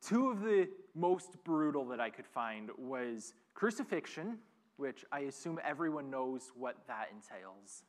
two 0.00 0.30
of 0.30 0.40
the 0.40 0.68
most 0.94 1.36
brutal 1.44 1.84
that 1.86 2.00
I 2.00 2.10
could 2.10 2.26
find 2.26 2.70
was 2.78 3.34
crucifixion, 3.54 4.38
which 4.76 5.04
I 5.12 5.20
assume 5.20 5.58
everyone 5.64 6.10
knows 6.10 6.52
what 6.54 6.76
that 6.86 7.08
entails, 7.12 7.84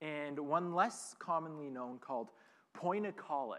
and 0.00 0.38
one 0.38 0.74
less 0.74 1.14
commonly 1.18 1.70
known 1.70 1.98
called 1.98 2.30
poena 2.72 3.12
cullei. 3.12 3.58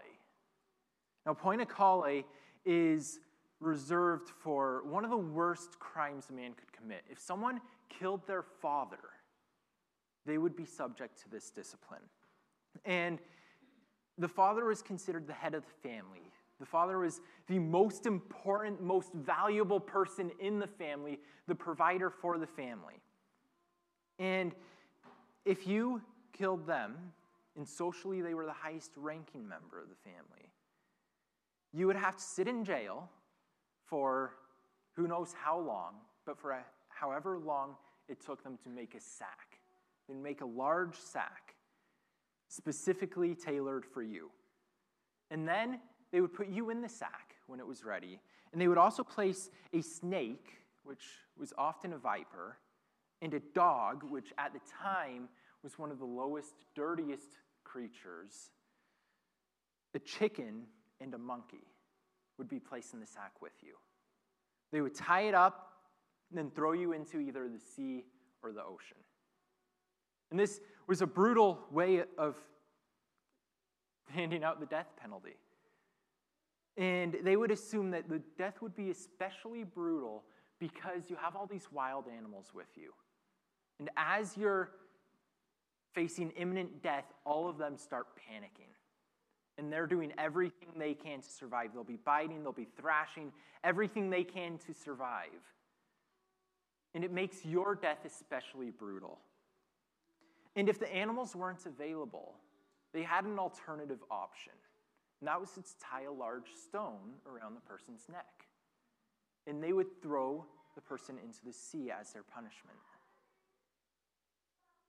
Now, 1.26 1.34
poena 1.34 1.66
cullei 1.66 2.24
is 2.64 3.20
reserved 3.60 4.30
for 4.42 4.82
one 4.84 5.04
of 5.04 5.10
the 5.10 5.16
worst 5.16 5.78
crimes 5.78 6.26
a 6.30 6.32
man 6.32 6.52
could 6.54 6.72
commit. 6.72 7.04
If 7.08 7.20
someone 7.20 7.60
killed 7.88 8.26
their 8.26 8.42
father, 8.42 8.98
they 10.26 10.38
would 10.38 10.56
be 10.56 10.64
subject 10.64 11.20
to 11.22 11.30
this 11.30 11.50
discipline. 11.50 12.02
And 12.84 13.20
the 14.18 14.28
father 14.28 14.66
was 14.66 14.82
considered 14.82 15.26
the 15.26 15.32
head 15.32 15.54
of 15.54 15.64
the 15.64 15.88
family. 15.88 16.30
The 16.60 16.66
father 16.66 16.98
was 16.98 17.20
the 17.48 17.58
most 17.58 18.06
important, 18.06 18.80
most 18.82 19.12
valuable 19.14 19.80
person 19.80 20.30
in 20.38 20.58
the 20.58 20.66
family, 20.66 21.18
the 21.48 21.54
provider 21.54 22.08
for 22.10 22.38
the 22.38 22.46
family. 22.46 23.00
And 24.18 24.54
if 25.44 25.66
you 25.66 26.02
killed 26.32 26.66
them, 26.66 26.94
and 27.56 27.68
socially 27.68 28.22
they 28.22 28.34
were 28.34 28.46
the 28.46 28.52
highest 28.52 28.92
ranking 28.96 29.48
member 29.48 29.80
of 29.80 29.88
the 29.88 29.96
family, 29.96 30.50
you 31.72 31.86
would 31.86 31.96
have 31.96 32.16
to 32.16 32.22
sit 32.22 32.46
in 32.46 32.64
jail 32.64 33.10
for 33.86 34.34
who 34.94 35.08
knows 35.08 35.32
how 35.32 35.58
long, 35.58 35.94
but 36.26 36.38
for 36.38 36.52
a, 36.52 36.64
however 36.88 37.38
long 37.38 37.74
it 38.08 38.20
took 38.24 38.44
them 38.44 38.58
to 38.62 38.68
make 38.68 38.94
a 38.94 39.00
sack. 39.00 39.58
They'd 40.06 40.16
make 40.16 40.42
a 40.42 40.46
large 40.46 40.96
sack 40.96 41.51
specifically 42.52 43.34
tailored 43.34 43.86
for 43.86 44.02
you. 44.02 44.30
And 45.30 45.48
then 45.48 45.80
they 46.12 46.20
would 46.20 46.34
put 46.34 46.48
you 46.48 46.68
in 46.68 46.82
the 46.82 46.88
sack 46.88 47.36
when 47.46 47.60
it 47.60 47.66
was 47.66 47.82
ready. 47.82 48.20
And 48.52 48.60
they 48.60 48.68
would 48.68 48.78
also 48.78 49.02
place 49.02 49.50
a 49.72 49.80
snake, 49.80 50.58
which 50.84 51.04
was 51.38 51.54
often 51.56 51.94
a 51.94 51.98
viper, 51.98 52.58
and 53.22 53.32
a 53.32 53.40
dog, 53.54 54.02
which 54.10 54.32
at 54.36 54.52
the 54.52 54.60
time 54.82 55.28
was 55.62 55.78
one 55.78 55.90
of 55.90 55.98
the 55.98 56.04
lowest, 56.04 56.52
dirtiest 56.74 57.38
creatures, 57.64 58.50
a 59.94 59.98
chicken, 59.98 60.64
and 61.00 61.14
a 61.14 61.18
monkey 61.18 61.64
would 62.36 62.48
be 62.48 62.58
placed 62.58 62.92
in 62.92 63.00
the 63.00 63.06
sack 63.06 63.32
with 63.40 63.52
you. 63.62 63.74
They 64.72 64.82
would 64.82 64.94
tie 64.94 65.22
it 65.22 65.34
up 65.34 65.72
and 66.28 66.38
then 66.38 66.50
throw 66.50 66.72
you 66.72 66.92
into 66.92 67.18
either 67.18 67.48
the 67.48 67.60
sea 67.60 68.04
or 68.42 68.52
the 68.52 68.62
ocean. 68.62 68.98
And 70.30 70.40
this 70.40 70.60
was 70.86 71.02
a 71.02 71.06
brutal 71.06 71.60
way 71.70 72.02
of 72.18 72.36
handing 74.10 74.44
out 74.44 74.60
the 74.60 74.66
death 74.66 74.88
penalty. 75.00 75.36
And 76.76 77.16
they 77.22 77.36
would 77.36 77.50
assume 77.50 77.90
that 77.90 78.08
the 78.08 78.20
death 78.38 78.62
would 78.62 78.74
be 78.74 78.90
especially 78.90 79.64
brutal 79.64 80.24
because 80.58 81.08
you 81.08 81.16
have 81.16 81.36
all 81.36 81.46
these 81.46 81.68
wild 81.70 82.04
animals 82.16 82.46
with 82.54 82.68
you. 82.76 82.92
And 83.78 83.90
as 83.96 84.36
you're 84.36 84.70
facing 85.92 86.30
imminent 86.30 86.82
death, 86.82 87.04
all 87.24 87.48
of 87.48 87.58
them 87.58 87.76
start 87.76 88.06
panicking. 88.16 88.70
And 89.58 89.70
they're 89.70 89.86
doing 89.86 90.12
everything 90.16 90.68
they 90.78 90.94
can 90.94 91.20
to 91.20 91.28
survive. 91.28 91.70
They'll 91.74 91.84
be 91.84 91.98
biting, 92.02 92.42
they'll 92.42 92.52
be 92.52 92.68
thrashing, 92.80 93.32
everything 93.62 94.08
they 94.08 94.24
can 94.24 94.58
to 94.66 94.72
survive. 94.72 95.28
And 96.94 97.04
it 97.04 97.12
makes 97.12 97.44
your 97.44 97.74
death 97.74 98.04
especially 98.06 98.70
brutal. 98.70 99.18
And 100.56 100.68
if 100.68 100.78
the 100.78 100.92
animals 100.92 101.34
weren't 101.34 101.64
available, 101.66 102.34
they 102.92 103.02
had 103.02 103.24
an 103.24 103.38
alternative 103.38 104.00
option. 104.10 104.52
And 105.20 105.28
that 105.28 105.40
was 105.40 105.52
to 105.52 105.62
tie 105.80 106.02
a 106.02 106.12
large 106.12 106.48
stone 106.66 107.14
around 107.26 107.54
the 107.54 107.60
person's 107.60 108.02
neck. 108.10 108.46
And 109.46 109.62
they 109.62 109.72
would 109.72 110.02
throw 110.02 110.44
the 110.74 110.80
person 110.80 111.16
into 111.24 111.38
the 111.44 111.52
sea 111.52 111.90
as 111.90 112.12
their 112.12 112.22
punishment. 112.22 112.76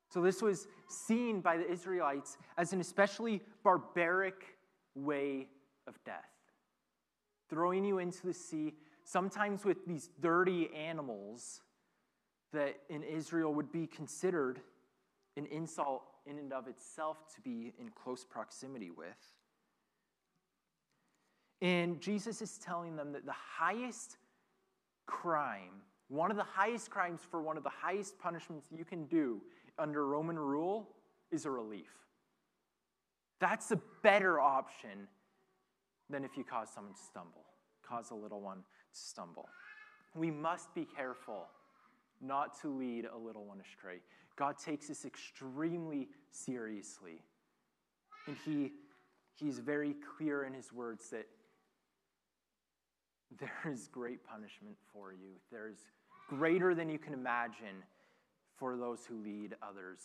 So, 0.09 0.21
this 0.21 0.41
was 0.41 0.67
seen 0.89 1.41
by 1.41 1.57
the 1.57 1.69
Israelites 1.71 2.37
as 2.57 2.71
an 2.71 2.79
especially 2.79 3.41
barbaric 3.63 4.57
way 4.95 5.47
of 5.87 6.03
death. 6.03 6.29
Throwing 7.49 7.83
you 7.83 7.97
into 7.97 8.25
the 8.27 8.33
sea, 8.33 8.73
sometimes 9.03 9.65
with 9.65 9.85
these 9.85 10.09
dirty 10.21 10.69
animals 10.75 11.61
that 12.51 12.75
in 12.89 13.01
Israel 13.03 13.53
would 13.55 13.71
be 13.71 13.87
considered 13.87 14.61
an 15.37 15.45
insult 15.47 16.03
in 16.25 16.37
and 16.37 16.53
of 16.53 16.67
itself 16.67 17.17
to 17.35 17.41
be 17.41 17.73
in 17.79 17.89
close 17.89 18.23
proximity 18.23 18.91
with. 18.91 19.07
And 21.61 22.01
Jesus 22.01 22.41
is 22.41 22.57
telling 22.57 22.95
them 22.95 23.13
that 23.13 23.25
the 23.25 23.31
highest 23.31 24.17
crime, 25.05 25.81
one 26.09 26.29
of 26.29 26.37
the 26.37 26.43
highest 26.43 26.89
crimes 26.89 27.21
for 27.29 27.41
one 27.41 27.57
of 27.57 27.63
the 27.63 27.69
highest 27.69 28.19
punishments 28.19 28.67
you 28.71 28.85
can 28.85 29.05
do 29.05 29.41
under 29.79 30.05
Roman 30.05 30.37
rule 30.37 30.89
is 31.31 31.45
a 31.45 31.49
relief. 31.49 31.91
That's 33.39 33.71
a 33.71 33.79
better 34.01 34.39
option 34.39 35.07
than 36.09 36.23
if 36.23 36.37
you 36.37 36.43
cause 36.43 36.69
someone 36.73 36.93
to 36.93 36.99
stumble, 36.99 37.45
cause 37.87 38.11
a 38.11 38.15
little 38.15 38.41
one 38.41 38.57
to 38.57 38.99
stumble. 38.99 39.49
We 40.15 40.31
must 40.31 40.73
be 40.75 40.85
careful 40.85 41.47
not 42.21 42.59
to 42.61 42.69
lead 42.69 43.05
a 43.05 43.17
little 43.17 43.45
one 43.45 43.59
astray. 43.59 43.99
God 44.35 44.57
takes 44.57 44.87
this 44.87 45.05
extremely 45.05 46.09
seriously. 46.31 47.21
And 48.27 48.35
he, 48.45 48.71
he's 49.35 49.59
very 49.59 49.95
clear 50.17 50.43
in 50.43 50.53
his 50.53 50.71
words 50.71 51.09
that 51.09 51.27
there 53.39 53.71
is 53.71 53.87
great 53.87 54.23
punishment 54.23 54.75
for 54.91 55.11
you. 55.11 55.33
There's 55.51 55.77
greater 56.29 56.73
than 56.73 56.89
you 56.89 56.99
can 56.99 57.13
imagine 57.13 57.83
for 58.57 58.77
those 58.77 59.05
who 59.05 59.21
lead 59.23 59.55
others, 59.61 59.99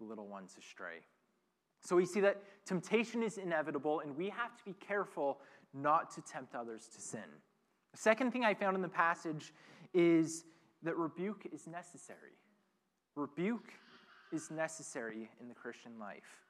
little 0.00 0.26
ones, 0.26 0.56
astray. 0.58 1.00
So 1.80 1.96
we 1.96 2.06
see 2.06 2.20
that 2.20 2.42
temptation 2.66 3.22
is 3.22 3.38
inevitable, 3.38 4.00
and 4.00 4.16
we 4.16 4.28
have 4.30 4.56
to 4.56 4.64
be 4.64 4.74
careful 4.74 5.38
not 5.74 6.10
to 6.14 6.22
tempt 6.22 6.54
others 6.54 6.88
to 6.94 7.00
sin. 7.00 7.20
The 7.92 7.98
second 7.98 8.32
thing 8.32 8.44
I 8.44 8.54
found 8.54 8.76
in 8.76 8.82
the 8.82 8.88
passage 8.88 9.52
is 9.94 10.44
that 10.82 10.96
rebuke 10.96 11.46
is 11.52 11.66
necessary. 11.66 12.32
Rebuke 13.18 13.72
is 14.32 14.48
necessary 14.48 15.28
in 15.40 15.48
the 15.48 15.54
Christian 15.54 15.98
life. 15.98 16.46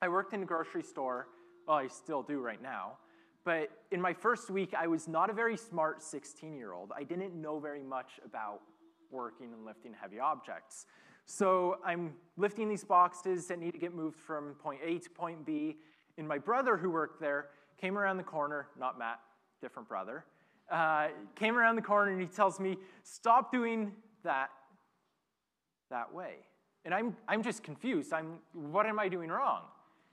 I 0.00 0.08
worked 0.08 0.34
in 0.34 0.42
a 0.42 0.46
grocery 0.46 0.82
store, 0.82 1.28
well, 1.68 1.76
I 1.76 1.86
still 1.86 2.24
do 2.24 2.40
right 2.40 2.60
now, 2.60 2.98
but 3.44 3.70
in 3.92 4.00
my 4.00 4.12
first 4.12 4.50
week, 4.50 4.74
I 4.76 4.88
was 4.88 5.06
not 5.06 5.30
a 5.30 5.32
very 5.32 5.56
smart 5.56 6.02
16 6.02 6.56
year 6.56 6.72
old. 6.72 6.90
I 6.96 7.04
didn't 7.04 7.40
know 7.40 7.60
very 7.60 7.84
much 7.84 8.18
about 8.24 8.62
working 9.12 9.52
and 9.52 9.64
lifting 9.64 9.94
heavy 10.00 10.18
objects. 10.18 10.86
So 11.26 11.78
I'm 11.84 12.14
lifting 12.36 12.68
these 12.68 12.82
boxes 12.82 13.46
that 13.46 13.60
need 13.60 13.70
to 13.72 13.78
get 13.78 13.94
moved 13.94 14.18
from 14.18 14.54
point 14.54 14.80
A 14.84 14.98
to 14.98 15.10
point 15.10 15.46
B. 15.46 15.76
And 16.18 16.26
my 16.26 16.38
brother, 16.38 16.76
who 16.76 16.90
worked 16.90 17.20
there, 17.20 17.46
came 17.80 17.96
around 17.96 18.16
the 18.16 18.24
corner, 18.24 18.66
not 18.76 18.98
Matt, 18.98 19.20
different 19.60 19.88
brother, 19.88 20.24
uh, 20.68 21.08
came 21.36 21.56
around 21.56 21.76
the 21.76 21.82
corner 21.82 22.10
and 22.10 22.20
he 22.20 22.26
tells 22.26 22.58
me, 22.58 22.76
Stop 23.04 23.52
doing 23.52 23.92
that 24.24 24.50
that 25.92 26.12
way. 26.12 26.34
And 26.84 26.92
I'm, 26.92 27.16
I'm 27.28 27.42
just 27.42 27.62
confused. 27.62 28.12
I'm, 28.12 28.38
what 28.52 28.86
am 28.86 28.98
I 28.98 29.08
doing 29.08 29.30
wrong? 29.30 29.62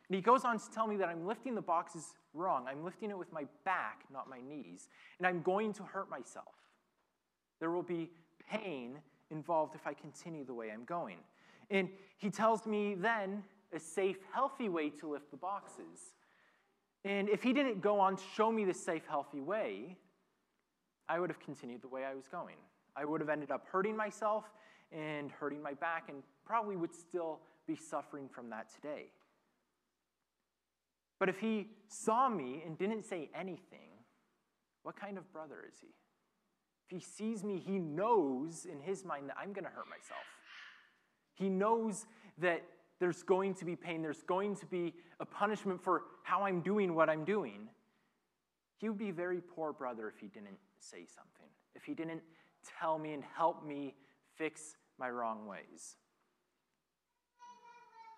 And 0.08 0.16
he 0.16 0.22
goes 0.22 0.46
on 0.46 0.60
to 0.60 0.70
tell 0.72 0.88
me 0.88 0.98
that 0.98 1.10
I'm 1.10 1.26
lifting 1.26 1.56
the 1.56 1.62
boxes 1.62 2.14
wrong. 2.34 2.66
I'm 2.68 2.84
lifting 2.84 3.10
it 3.10 3.18
with 3.18 3.32
my 3.34 3.46
back, 3.66 4.04
not 4.14 4.30
my 4.30 4.40
knees. 4.42 4.88
And 5.18 5.28
I'm 5.28 5.42
going 5.42 5.74
to 5.74 5.84
hurt 5.84 6.10
myself. 6.10 6.54
There 7.60 7.72
will 7.72 7.84
be 7.84 8.10
pain 8.50 9.00
involved 9.32 9.76
if 9.76 9.86
I 9.86 9.94
continue 9.94 10.46
the 10.46 10.54
way 10.54 10.72
I'm 10.72 10.86
going. 10.86 11.18
And 11.70 11.90
he 12.18 12.30
tells 12.30 12.66
me 12.66 12.96
then 12.96 13.44
a 13.74 13.80
safe, 13.80 14.18
healthy 14.34 14.70
way 14.70 14.90
to 14.90 15.08
lift 15.08 15.30
the 15.32 15.38
boxes. 15.38 16.16
And 17.06 17.30
if 17.30 17.44
he 17.44 17.54
didn't 17.54 17.82
go 17.82 18.00
on 18.00 18.16
to 18.16 18.24
show 18.36 18.52
me 18.52 18.66
the 18.66 18.74
safe, 18.74 19.04
healthy 19.08 19.42
way, 19.42 19.98
I 21.08 21.20
would 21.20 21.30
have 21.30 21.40
continued 21.40 21.82
the 21.82 21.88
way 21.88 22.04
I 22.06 22.14
was 22.16 22.28
going. 22.28 22.58
I 22.96 23.06
would 23.06 23.22
have 23.22 23.30
ended 23.30 23.52
up 23.52 23.66
hurting 23.72 23.96
myself 23.96 24.46
and 24.91 25.31
hurting 25.31 25.62
my 25.62 25.74
back, 25.74 26.10
and 26.10 26.24
probably 26.46 26.75
would 26.75 26.93
still 26.93 27.39
be 27.67 27.75
suffering 27.75 28.27
from 28.27 28.50
that 28.50 28.74
today. 28.74 29.12
But 31.19 31.29
if 31.29 31.39
he 31.39 31.67
saw 31.88 32.29
me 32.29 32.63
and 32.65 32.77
didn't 32.77 33.03
say 33.03 33.29
anything, 33.36 33.89
what 34.84 35.00
kind 35.00 35.17
of 35.17 35.31
brother 35.31 35.58
is 35.67 35.75
he? 35.81 35.89
If 36.89 36.98
he 36.98 37.05
sees 37.05 37.43
me, 37.43 37.62
he 37.63 37.77
knows 37.77 38.65
in 38.65 38.79
his 38.79 39.05
mind 39.05 39.29
that 39.29 39.38
I'm 39.39 39.53
going 39.53 39.65
to 39.65 39.69
hurt 39.69 39.88
myself. 39.88 40.24
He 41.36 41.50
knows 41.50 42.05
that 42.39 42.63
there's 43.00 43.22
going 43.24 43.53
to 43.55 43.65
be 43.65 43.75
pain, 43.75 44.01
there's 44.01 44.24
going 44.24 44.55
to 44.58 44.65
be 44.65 44.93
a 45.19 45.25
punishment 45.25 45.81
for 45.81 46.03
how 46.24 46.43
I'm 46.43 46.62
doing 46.62 46.96
what 46.96 47.10
I'm 47.10 47.24
doing. 47.24 47.69
He 48.77 48.89
would 48.89 48.98
be 48.98 49.10
a 49.10 49.13
very 49.13 49.41
poor 49.41 49.72
brother 49.72 50.08
if 50.08 50.19
he 50.19 50.27
didn't 50.27 50.58
say 50.79 51.05
something, 51.05 51.48
if 51.75 51.84
he 51.84 51.93
didn't 51.93 52.22
tell 52.79 52.98
me 52.98 53.13
and 53.13 53.24
help 53.38 53.65
me 53.65 53.93
fix 54.36 54.75
my 55.00 55.10
wrong 55.10 55.48
ways. 55.48 55.96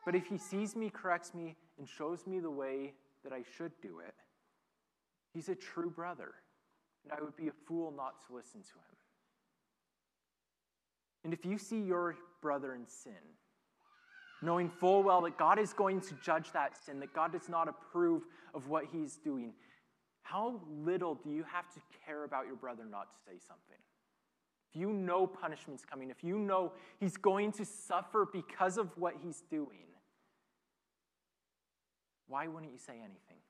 But 0.06 0.16
if 0.16 0.26
he 0.26 0.38
sees 0.38 0.76
me, 0.76 0.90
corrects 0.90 1.34
me, 1.34 1.56
and 1.78 1.88
shows 1.88 2.26
me 2.26 2.40
the 2.40 2.50
way 2.50 2.94
that 3.24 3.32
I 3.32 3.44
should 3.58 3.72
do 3.82 4.00
it, 4.00 4.16
he's 5.34 5.50
a 5.50 5.56
true 5.56 5.90
brother, 5.90 6.34
and 7.04 7.14
I 7.14 7.22
would 7.24 7.36
be 7.36 7.48
a 7.48 7.54
fool 7.68 7.94
not 7.96 8.26
to 8.28 8.36
listen 8.36 8.62
to 8.62 8.74
him. 8.74 8.98
And 11.24 11.34
if 11.34 11.46
you 11.46 11.58
see 11.58 11.80
your 11.80 12.16
brother 12.42 12.74
in 12.74 12.88
sin, 12.88 13.14
knowing 14.42 14.70
full 14.70 15.04
well 15.04 15.22
that 15.22 15.38
God 15.38 15.60
is 15.60 15.72
going 15.72 16.02
to 16.02 16.16
judge 16.24 16.52
that 16.54 16.76
sin, 16.84 17.00
that 17.00 17.14
God 17.14 17.32
does 17.32 17.48
not 17.48 17.68
approve 17.68 18.24
of 18.56 18.68
what 18.68 18.86
he's 18.92 19.18
doing, 19.18 19.54
how 20.24 20.60
little 20.68 21.14
do 21.14 21.30
you 21.30 21.44
have 21.44 21.72
to 21.74 21.80
care 22.06 22.24
about 22.24 22.48
your 22.48 22.56
brother 22.56 22.84
not 22.90 23.12
to 23.12 23.18
say 23.26 23.38
something? 23.38 23.78
If 24.72 24.80
you 24.80 24.94
know 24.94 25.28
punishment's 25.28 25.84
coming, 25.84 26.10
if 26.10 26.24
you 26.24 26.40
know 26.40 26.72
he's 27.00 27.18
going 27.18 27.52
to 27.54 27.66
suffer 27.66 28.26
because 28.32 28.78
of 28.78 28.98
what 28.98 29.16
he's 29.22 29.44
doing, 29.50 29.88
why 32.28 32.48
wouldn't 32.48 32.72
you 32.72 32.78
say 32.78 32.94
anything? 32.94 33.42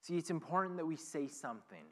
See, 0.00 0.16
it's 0.16 0.30
important 0.30 0.78
that 0.78 0.86
we 0.86 0.96
say 0.96 1.28
something, 1.28 1.84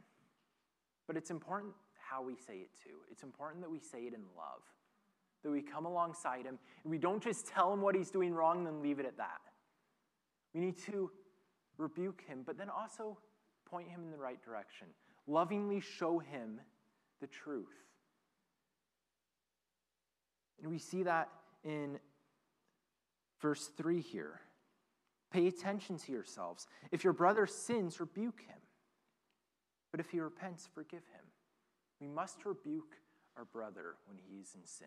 but 1.06 1.16
it's 1.16 1.30
important 1.30 1.74
how 1.98 2.22
we 2.22 2.34
say 2.34 2.54
it 2.54 2.70
too. 2.82 2.96
It's 3.10 3.22
important 3.22 3.62
that 3.62 3.70
we 3.70 3.80
say 3.80 4.00
it 4.00 4.14
in 4.14 4.22
love, 4.36 4.62
that 5.42 5.50
we 5.50 5.60
come 5.60 5.84
alongside 5.84 6.44
him 6.44 6.58
and 6.82 6.90
we 6.90 6.98
don't 6.98 7.22
just 7.22 7.46
tell 7.46 7.72
him 7.72 7.82
what 7.82 7.94
he's 7.94 8.10
doing 8.10 8.32
wrong 8.32 8.58
and 8.58 8.66
then 8.66 8.82
leave 8.82 8.98
it 8.98 9.06
at 9.06 9.18
that. 9.18 9.40
We 10.54 10.60
need 10.60 10.78
to 10.86 11.10
rebuke 11.76 12.22
him, 12.26 12.42
but 12.46 12.56
then 12.56 12.68
also 12.70 13.18
point 13.66 13.88
him 13.88 14.02
in 14.02 14.10
the 14.10 14.18
right 14.18 14.42
direction, 14.42 14.86
lovingly 15.26 15.80
show 15.80 16.18
him 16.18 16.60
the 17.20 17.26
truth. 17.26 17.66
And 20.62 20.70
we 20.70 20.78
see 20.78 21.02
that 21.02 21.28
in 21.64 21.98
verse 23.40 23.70
3 23.76 24.00
here. 24.00 24.40
Pay 25.32 25.46
attention 25.46 25.98
to 25.98 26.12
yourselves. 26.12 26.66
If 26.90 27.04
your 27.04 27.12
brother 27.12 27.46
sins, 27.46 28.00
rebuke 28.00 28.40
him. 28.40 28.58
But 29.90 30.00
if 30.00 30.10
he 30.10 30.20
repents, 30.20 30.68
forgive 30.74 31.00
him. 31.00 31.24
We 32.00 32.06
must 32.06 32.44
rebuke 32.44 32.96
our 33.36 33.44
brother 33.44 33.96
when 34.06 34.18
he's 34.18 34.54
in 34.54 34.66
sin. 34.66 34.86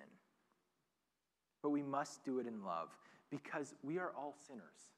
But 1.61 1.71
we 1.71 1.81
must 1.81 2.23
do 2.23 2.39
it 2.39 2.47
in 2.47 2.63
love 2.63 2.89
because 3.31 3.73
we 3.83 3.97
are 3.97 4.11
all 4.15 4.35
sinners. 4.47 4.91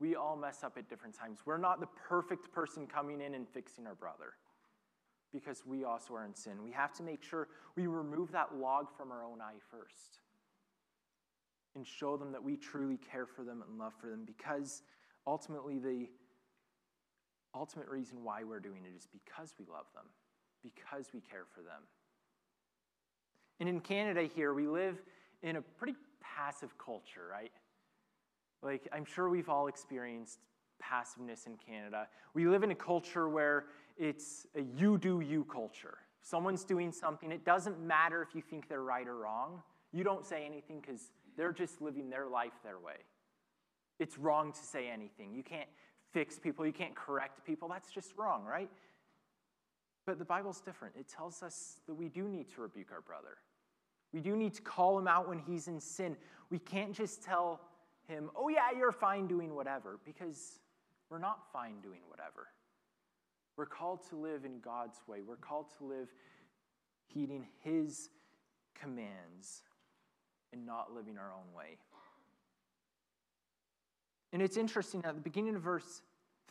We 0.00 0.16
all 0.16 0.36
mess 0.36 0.64
up 0.64 0.78
at 0.78 0.88
different 0.88 1.14
times. 1.14 1.40
We're 1.44 1.58
not 1.58 1.80
the 1.80 1.88
perfect 2.08 2.52
person 2.52 2.86
coming 2.86 3.20
in 3.20 3.34
and 3.34 3.46
fixing 3.48 3.86
our 3.86 3.94
brother 3.94 4.34
because 5.32 5.64
we 5.66 5.84
also 5.84 6.14
are 6.14 6.24
in 6.24 6.34
sin. 6.34 6.62
We 6.62 6.72
have 6.72 6.92
to 6.94 7.02
make 7.02 7.22
sure 7.22 7.48
we 7.76 7.86
remove 7.86 8.32
that 8.32 8.54
log 8.54 8.88
from 8.96 9.10
our 9.10 9.24
own 9.24 9.40
eye 9.40 9.60
first 9.70 10.20
and 11.74 11.86
show 11.86 12.16
them 12.16 12.32
that 12.32 12.42
we 12.42 12.56
truly 12.56 12.98
care 12.98 13.26
for 13.26 13.44
them 13.44 13.62
and 13.66 13.78
love 13.78 13.94
for 13.98 14.08
them 14.08 14.24
because 14.26 14.82
ultimately 15.26 15.78
the 15.78 16.08
ultimate 17.54 17.88
reason 17.88 18.22
why 18.24 18.44
we're 18.44 18.60
doing 18.60 18.82
it 18.84 18.96
is 18.96 19.06
because 19.06 19.54
we 19.58 19.64
love 19.66 19.86
them, 19.94 20.04
because 20.62 21.06
we 21.12 21.20
care 21.20 21.44
for 21.54 21.60
them. 21.60 21.82
And 23.60 23.68
in 23.68 23.80
Canada 23.80 24.22
here, 24.22 24.54
we 24.54 24.66
live 24.66 25.02
in 25.42 25.56
a 25.56 25.62
pretty 25.62 25.94
passive 26.20 26.76
culture, 26.78 27.26
right? 27.30 27.52
Like, 28.62 28.88
I'm 28.92 29.04
sure 29.04 29.28
we've 29.28 29.48
all 29.48 29.66
experienced 29.66 30.38
passiveness 30.82 31.46
in 31.46 31.56
Canada. 31.56 32.08
We 32.34 32.46
live 32.46 32.62
in 32.62 32.70
a 32.72 32.74
culture 32.74 33.28
where 33.28 33.66
it's 33.96 34.46
a 34.56 34.62
you 34.62 34.98
do 34.98 35.20
you 35.20 35.44
culture. 35.44 35.98
someone's 36.22 36.64
doing 36.64 36.92
something, 36.92 37.30
it 37.30 37.44
doesn't 37.44 37.80
matter 37.84 38.22
if 38.22 38.34
you 38.34 38.40
think 38.40 38.68
they're 38.68 38.82
right 38.82 39.06
or 39.06 39.16
wrong. 39.16 39.62
You 39.92 40.04
don't 40.04 40.24
say 40.24 40.46
anything 40.46 40.80
because 40.80 41.10
they're 41.36 41.52
just 41.52 41.82
living 41.82 42.08
their 42.08 42.26
life 42.28 42.52
their 42.64 42.78
way. 42.78 42.96
It's 43.98 44.16
wrong 44.16 44.52
to 44.52 44.58
say 44.58 44.88
anything. 44.88 45.34
You 45.34 45.42
can't 45.42 45.68
fix 46.12 46.38
people, 46.38 46.64
you 46.64 46.72
can't 46.72 46.94
correct 46.94 47.44
people. 47.44 47.68
That's 47.68 47.90
just 47.90 48.16
wrong, 48.16 48.44
right? 48.44 48.70
But 50.06 50.18
the 50.18 50.24
Bible's 50.24 50.60
different. 50.60 50.94
It 50.98 51.08
tells 51.08 51.42
us 51.42 51.80
that 51.86 51.94
we 51.94 52.08
do 52.08 52.28
need 52.28 52.48
to 52.54 52.60
rebuke 52.62 52.90
our 52.92 53.00
brother. 53.00 53.38
We 54.12 54.20
do 54.20 54.36
need 54.36 54.54
to 54.54 54.62
call 54.62 54.98
him 54.98 55.08
out 55.08 55.28
when 55.28 55.38
he's 55.38 55.68
in 55.68 55.80
sin. 55.80 56.16
We 56.50 56.58
can't 56.58 56.92
just 56.92 57.22
tell 57.22 57.60
him, 58.08 58.30
oh, 58.36 58.48
yeah, 58.48 58.76
you're 58.76 58.92
fine 58.92 59.26
doing 59.26 59.54
whatever, 59.54 59.98
because 60.04 60.58
we're 61.12 61.18
not 61.18 61.42
fine 61.52 61.74
doing 61.82 62.00
whatever. 62.08 62.48
We're 63.58 63.66
called 63.66 64.00
to 64.08 64.16
live 64.16 64.46
in 64.46 64.60
God's 64.60 64.98
way, 65.06 65.18
we're 65.20 65.36
called 65.36 65.66
to 65.76 65.84
live 65.84 66.08
heeding 67.06 67.44
his 67.60 68.08
commands 68.74 69.62
and 70.54 70.64
not 70.64 70.94
living 70.94 71.18
our 71.18 71.30
own 71.30 71.54
way. 71.54 71.76
And 74.32 74.40
it's 74.40 74.56
interesting 74.56 75.04
at 75.04 75.14
the 75.14 75.20
beginning 75.20 75.54
of 75.54 75.60
verse 75.60 76.00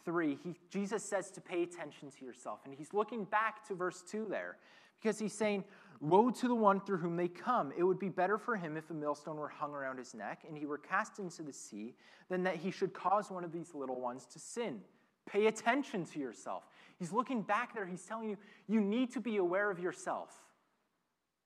3, 0.05 0.37
he, 0.43 0.55
Jesus 0.69 1.03
says 1.03 1.31
to 1.31 1.41
pay 1.41 1.63
attention 1.63 2.11
to 2.11 2.25
yourself. 2.25 2.59
And 2.65 2.75
he's 2.75 2.93
looking 2.93 3.23
back 3.23 3.67
to 3.67 3.73
verse 3.73 4.03
2 4.11 4.27
there 4.29 4.57
because 5.01 5.17
he's 5.17 5.33
saying, 5.33 5.63
Woe 6.01 6.31
to 6.31 6.47
the 6.47 6.55
one 6.55 6.81
through 6.81 6.97
whom 6.97 7.15
they 7.15 7.27
come. 7.27 7.71
It 7.77 7.83
would 7.83 7.99
be 7.99 8.09
better 8.09 8.39
for 8.39 8.55
him 8.55 8.75
if 8.75 8.89
a 8.89 8.93
millstone 8.93 9.37
were 9.37 9.47
hung 9.47 9.71
around 9.71 9.99
his 9.99 10.15
neck 10.15 10.43
and 10.47 10.57
he 10.57 10.65
were 10.65 10.79
cast 10.79 11.19
into 11.19 11.43
the 11.43 11.53
sea 11.53 11.93
than 12.27 12.41
that 12.43 12.55
he 12.55 12.71
should 12.71 12.91
cause 12.91 13.29
one 13.29 13.43
of 13.43 13.51
these 13.51 13.75
little 13.75 14.01
ones 14.01 14.25
to 14.33 14.39
sin. 14.39 14.81
Pay 15.29 15.45
attention 15.45 16.05
to 16.07 16.19
yourself. 16.19 16.63
He's 16.97 17.11
looking 17.11 17.43
back 17.43 17.75
there. 17.75 17.85
He's 17.85 18.01
telling 18.01 18.29
you, 18.29 18.37
you 18.67 18.81
need 18.81 19.13
to 19.13 19.19
be 19.19 19.37
aware 19.37 19.69
of 19.69 19.79
yourself. 19.79 20.31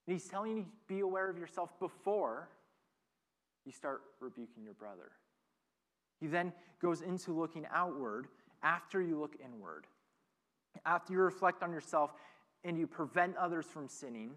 And 0.07 0.13
he's 0.13 0.27
telling 0.29 0.55
you 0.55 0.63
to 0.63 0.69
be 0.87 1.01
aware 1.01 1.29
of 1.29 1.37
yourself 1.37 1.77
before 1.77 2.47
you 3.65 3.73
start 3.73 4.03
rebuking 4.21 4.63
your 4.63 4.73
brother. 4.73 5.11
He 6.21 6.27
then 6.27 6.53
goes 6.81 7.01
into 7.01 7.33
looking 7.33 7.65
outward 7.73 8.27
after 8.63 9.01
you 9.01 9.19
look 9.19 9.35
inward. 9.43 9.85
After 10.85 11.11
you 11.11 11.19
reflect 11.19 11.61
on 11.61 11.73
yourself 11.73 12.13
and 12.63 12.77
you 12.77 12.87
prevent 12.87 13.35
others 13.35 13.65
from 13.65 13.89
sinning, 13.89 14.31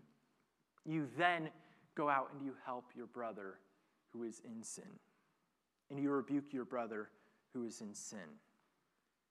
you 0.88 1.06
then 1.16 1.50
go 1.94 2.08
out 2.08 2.30
and 2.32 2.44
you 2.44 2.54
help 2.64 2.84
your 2.96 3.06
brother 3.06 3.58
who 4.12 4.24
is 4.24 4.40
in 4.44 4.62
sin. 4.62 4.84
And 5.90 5.98
you 6.00 6.10
rebuke 6.10 6.52
your 6.52 6.64
brother 6.64 7.10
who 7.52 7.64
is 7.64 7.80
in 7.80 7.94
sin. 7.94 8.18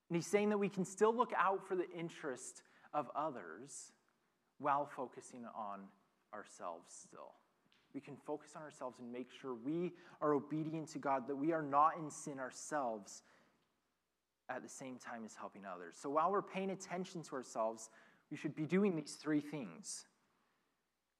And 0.10 0.16
he's 0.16 0.28
saying 0.28 0.50
that 0.50 0.58
we 0.58 0.70
can 0.70 0.86
still 0.86 1.16
look 1.16 1.34
out 1.38 1.68
for 1.68 1.76
the 1.76 1.90
interest 1.92 2.62
of 2.94 3.10
others 3.16 3.92
while 4.60 4.86
focusing 4.86 5.46
on 5.56 5.82
ourselves 6.34 6.94
still. 6.94 7.34
We 7.94 8.02
can 8.02 8.16
focus 8.26 8.52
on 8.56 8.62
ourselves 8.62 9.00
and 9.00 9.12
make 9.12 9.30
sure 9.42 9.56
we 9.56 9.94
are 10.22 10.34
obedient 10.34 10.90
to 10.90 11.00
God, 11.00 11.28
that 11.28 11.36
we 11.36 11.52
are 11.52 11.62
not 11.62 11.98
in 11.98 12.12
sin 12.12 12.40
ourselves 12.40 13.24
at 14.50 14.62
the 14.62 14.70
same 14.70 14.98
time 14.98 15.24
as 15.26 15.36
helping 15.36 15.64
others. 15.66 15.96
So 16.00 16.10
while 16.10 16.32
we're 16.32 16.42
paying 16.42 16.70
attention 16.70 17.24
to 17.24 17.36
ourselves, 17.36 17.90
we 18.30 18.38
should 18.38 18.56
be 18.56 18.66
doing 18.66 18.96
these 18.96 19.16
three 19.16 19.42
things. 19.42 20.06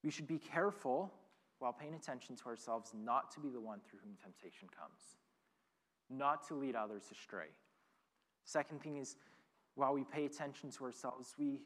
We 0.08 0.12
should 0.12 0.26
be 0.26 0.38
careful 0.38 1.12
while 1.58 1.74
paying 1.74 1.92
attention 1.92 2.34
to 2.36 2.46
ourselves 2.46 2.94
not 2.94 3.30
to 3.32 3.40
be 3.40 3.50
the 3.50 3.60
one 3.60 3.80
through 3.80 3.98
whom 4.02 4.14
temptation 4.16 4.66
comes, 4.74 5.18
not 6.08 6.48
to 6.48 6.54
lead 6.54 6.74
others 6.74 7.02
astray. 7.12 7.48
Second 8.46 8.80
thing 8.80 8.96
is, 8.96 9.16
while 9.74 9.92
we 9.92 10.04
pay 10.04 10.24
attention 10.24 10.70
to 10.70 10.84
ourselves, 10.84 11.34
we 11.38 11.60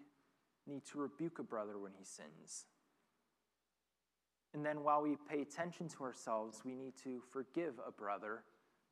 need 0.67 0.85
to 0.87 0.99
rebuke 0.99 1.39
a 1.39 1.45
brother 1.45 1.79
when 1.79 1.93
he 1.97 2.05
sins. 2.05 2.67
And 4.55 4.67
then 4.67 4.83
while 4.83 5.03
we 5.03 5.17
pay 5.31 5.43
attention 5.43 5.87
to 5.91 6.03
ourselves, 6.03 6.63
we 6.65 6.75
need 6.75 6.95
to 7.05 7.23
forgive 7.31 7.75
a 7.87 7.93
brother 7.93 8.43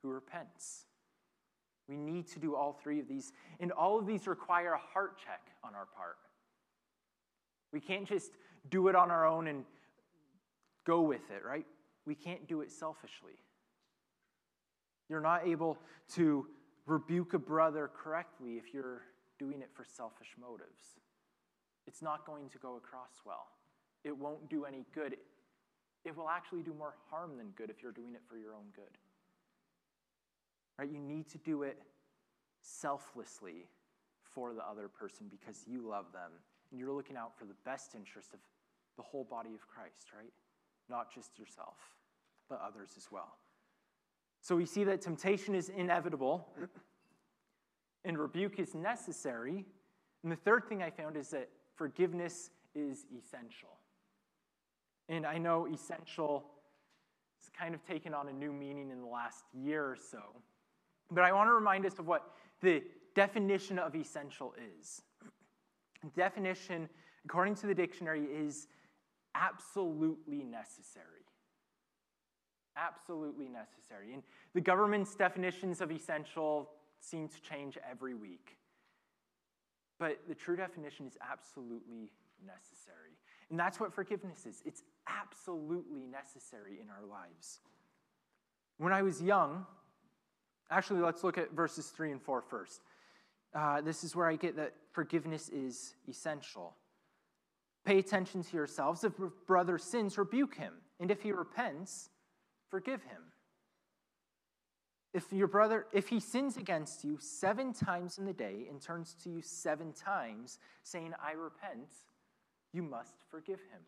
who 0.00 0.10
repents. 0.10 0.84
We 1.88 1.96
need 1.96 2.28
to 2.28 2.38
do 2.38 2.54
all 2.54 2.72
three 2.72 3.00
of 3.00 3.08
these. 3.08 3.32
And 3.58 3.72
all 3.72 3.98
of 3.98 4.06
these 4.06 4.28
require 4.28 4.74
a 4.74 4.78
heart 4.78 5.18
check 5.18 5.42
on 5.64 5.74
our 5.74 5.86
part. 5.86 6.18
We 7.72 7.80
can't 7.80 8.06
just 8.06 8.30
do 8.68 8.88
it 8.88 8.94
on 8.94 9.10
our 9.10 9.26
own 9.26 9.46
and 9.46 9.64
go 10.86 11.00
with 11.00 11.30
it, 11.30 11.44
right? 11.44 11.66
We 12.06 12.14
can't 12.14 12.46
do 12.46 12.60
it 12.60 12.70
selfishly. 12.70 13.38
You're 15.08 15.20
not 15.20 15.46
able 15.46 15.78
to 16.14 16.46
rebuke 16.86 17.34
a 17.34 17.38
brother 17.38 17.90
correctly 17.94 18.52
if 18.52 18.72
you're 18.74 19.02
doing 19.38 19.60
it 19.60 19.70
for 19.74 19.84
selfish 19.84 20.28
motives. 20.40 20.98
It's 21.86 22.02
not 22.02 22.26
going 22.26 22.48
to 22.50 22.58
go 22.58 22.76
across 22.76 23.20
well. 23.24 23.46
It 24.04 24.16
won't 24.16 24.48
do 24.48 24.64
any 24.64 24.84
good. 24.94 25.16
It 26.04 26.16
will 26.16 26.28
actually 26.28 26.62
do 26.62 26.74
more 26.74 26.94
harm 27.10 27.36
than 27.36 27.48
good 27.56 27.70
if 27.70 27.82
you're 27.82 27.92
doing 27.92 28.14
it 28.14 28.22
for 28.28 28.36
your 28.36 28.54
own 28.54 28.66
good. 28.74 28.98
Right? 30.78 30.90
You 30.90 30.98
need 30.98 31.28
to 31.30 31.38
do 31.38 31.62
it 31.62 31.78
selflessly 32.62 33.66
for 34.34 34.54
the 34.54 34.62
other 34.62 34.88
person 34.88 35.26
because 35.30 35.64
you 35.66 35.86
love 35.86 36.06
them 36.12 36.30
and 36.70 36.80
you're 36.80 36.92
looking 36.92 37.16
out 37.16 37.36
for 37.38 37.44
the 37.44 37.56
best 37.64 37.94
interest 37.94 38.32
of 38.32 38.40
the 38.96 39.02
whole 39.02 39.24
body 39.24 39.54
of 39.54 39.66
Christ, 39.68 40.12
right? 40.16 40.32
Not 40.88 41.12
just 41.12 41.38
yourself, 41.38 41.76
but 42.48 42.60
others 42.66 42.90
as 42.96 43.08
well. 43.10 43.36
So 44.40 44.56
we 44.56 44.66
see 44.66 44.84
that 44.84 45.00
temptation 45.00 45.54
is 45.54 45.68
inevitable 45.68 46.48
and 48.04 48.18
rebuke 48.18 48.58
is 48.58 48.74
necessary. 48.74 49.64
And 50.22 50.32
the 50.32 50.36
third 50.36 50.66
thing 50.68 50.82
I 50.82 50.90
found 50.90 51.16
is 51.16 51.28
that 51.30 51.48
forgiveness 51.76 52.50
is 52.74 53.06
essential. 53.16 53.70
And 55.08 55.26
I 55.26 55.38
know 55.38 55.66
essential 55.66 56.44
has 57.40 57.50
kind 57.58 57.74
of 57.74 57.84
taken 57.84 58.14
on 58.14 58.28
a 58.28 58.32
new 58.32 58.52
meaning 58.52 58.90
in 58.90 59.00
the 59.00 59.08
last 59.08 59.44
year 59.52 59.84
or 59.84 59.96
so. 59.96 60.20
But 61.10 61.24
I 61.24 61.32
want 61.32 61.48
to 61.48 61.52
remind 61.52 61.84
us 61.84 61.98
of 61.98 62.06
what 62.06 62.30
the 62.60 62.82
definition 63.14 63.78
of 63.78 63.94
essential 63.96 64.54
is. 64.78 65.02
Definition, 66.14 66.88
according 67.24 67.54
to 67.56 67.66
the 67.66 67.74
dictionary, 67.74 68.24
is 68.24 68.66
absolutely 69.34 70.42
necessary. 70.42 71.26
Absolutely 72.76 73.48
necessary. 73.48 74.14
And 74.14 74.22
the 74.54 74.60
government's 74.60 75.14
definitions 75.14 75.80
of 75.80 75.90
essential 75.90 76.70
seem 77.00 77.28
to 77.28 77.40
change 77.42 77.78
every 77.88 78.14
week. 78.14 78.56
But 79.98 80.20
the 80.28 80.34
true 80.34 80.56
definition 80.56 81.06
is 81.06 81.18
absolutely 81.30 82.10
necessary. 82.44 83.18
And 83.50 83.58
that's 83.58 83.78
what 83.78 83.92
forgiveness 83.92 84.46
is 84.46 84.62
it's 84.64 84.82
absolutely 85.06 86.06
necessary 86.06 86.78
in 86.80 86.88
our 86.88 87.04
lives. 87.06 87.60
When 88.78 88.92
I 88.92 89.02
was 89.02 89.20
young, 89.20 89.66
actually, 90.70 91.00
let's 91.00 91.22
look 91.22 91.36
at 91.36 91.52
verses 91.52 91.88
3 91.88 92.12
and 92.12 92.22
4 92.22 92.40
first. 92.40 92.80
Uh, 93.54 93.80
this 93.80 94.04
is 94.04 94.14
where 94.14 94.28
I 94.28 94.36
get 94.36 94.56
that 94.56 94.74
forgiveness 94.92 95.48
is 95.48 95.94
essential. 96.08 96.74
Pay 97.84 97.98
attention 97.98 98.42
to 98.42 98.56
yourselves. 98.56 99.04
If 99.04 99.18
your 99.18 99.32
brother 99.46 99.78
sins, 99.78 100.18
rebuke 100.18 100.54
him. 100.54 100.74
And 101.00 101.10
if 101.10 101.22
he 101.22 101.32
repents, 101.32 102.10
forgive 102.68 103.02
him. 103.02 103.22
If 105.12 105.32
your 105.32 105.48
brother, 105.48 105.86
if 105.92 106.08
he 106.08 106.20
sins 106.20 106.56
against 106.56 107.02
you 107.02 107.16
seven 107.18 107.72
times 107.72 108.18
in 108.18 108.26
the 108.26 108.32
day 108.32 108.66
and 108.70 108.80
turns 108.80 109.16
to 109.24 109.30
you 109.30 109.42
seven 109.42 109.92
times, 109.92 110.58
saying, 110.84 111.14
I 111.20 111.32
repent, 111.32 111.88
you 112.72 112.82
must 112.82 113.16
forgive 113.28 113.58
him. 113.58 113.80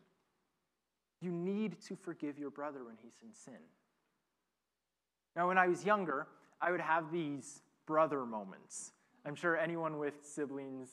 You 1.21 1.31
need 1.31 1.79
to 1.83 1.95
forgive 1.95 2.37
your 2.37 2.49
brother 2.49 2.83
when 2.83 2.95
he's 3.01 3.15
in 3.23 3.33
sin. 3.33 3.61
Now, 5.35 5.47
when 5.47 5.57
I 5.57 5.67
was 5.67 5.85
younger, 5.85 6.27
I 6.59 6.71
would 6.71 6.81
have 6.81 7.11
these 7.11 7.61
brother 7.85 8.25
moments. 8.25 8.91
I'm 9.25 9.35
sure 9.35 9.55
anyone 9.57 9.99
with 9.99 10.15
siblings 10.21 10.89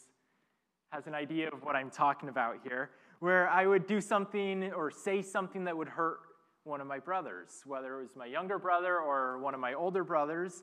has 0.93 1.09
an 1.09 1.15
idea 1.15 1.49
of 1.49 1.65
what 1.65 1.75
I'm 1.75 1.91
talking 1.91 2.29
about 2.29 2.59
here, 2.63 2.91
where 3.19 3.49
I 3.49 3.67
would 3.67 3.87
do 3.89 4.01
something 4.01 4.73
or 4.73 4.91
say 4.91 5.21
something 5.21 5.65
that 5.65 5.77
would 5.77 5.89
hurt 5.89 6.21
one 6.63 6.81
of 6.81 6.87
my 6.87 7.01
brothers, 7.01 7.63
whether 7.65 7.99
it 7.99 8.03
was 8.03 8.15
my 8.15 8.27
younger 8.27 8.59
brother 8.59 8.99
or 8.99 9.39
one 9.39 9.55
of 9.55 9.61
my 9.61 9.75
older 9.75 10.05
brothers, 10.05 10.63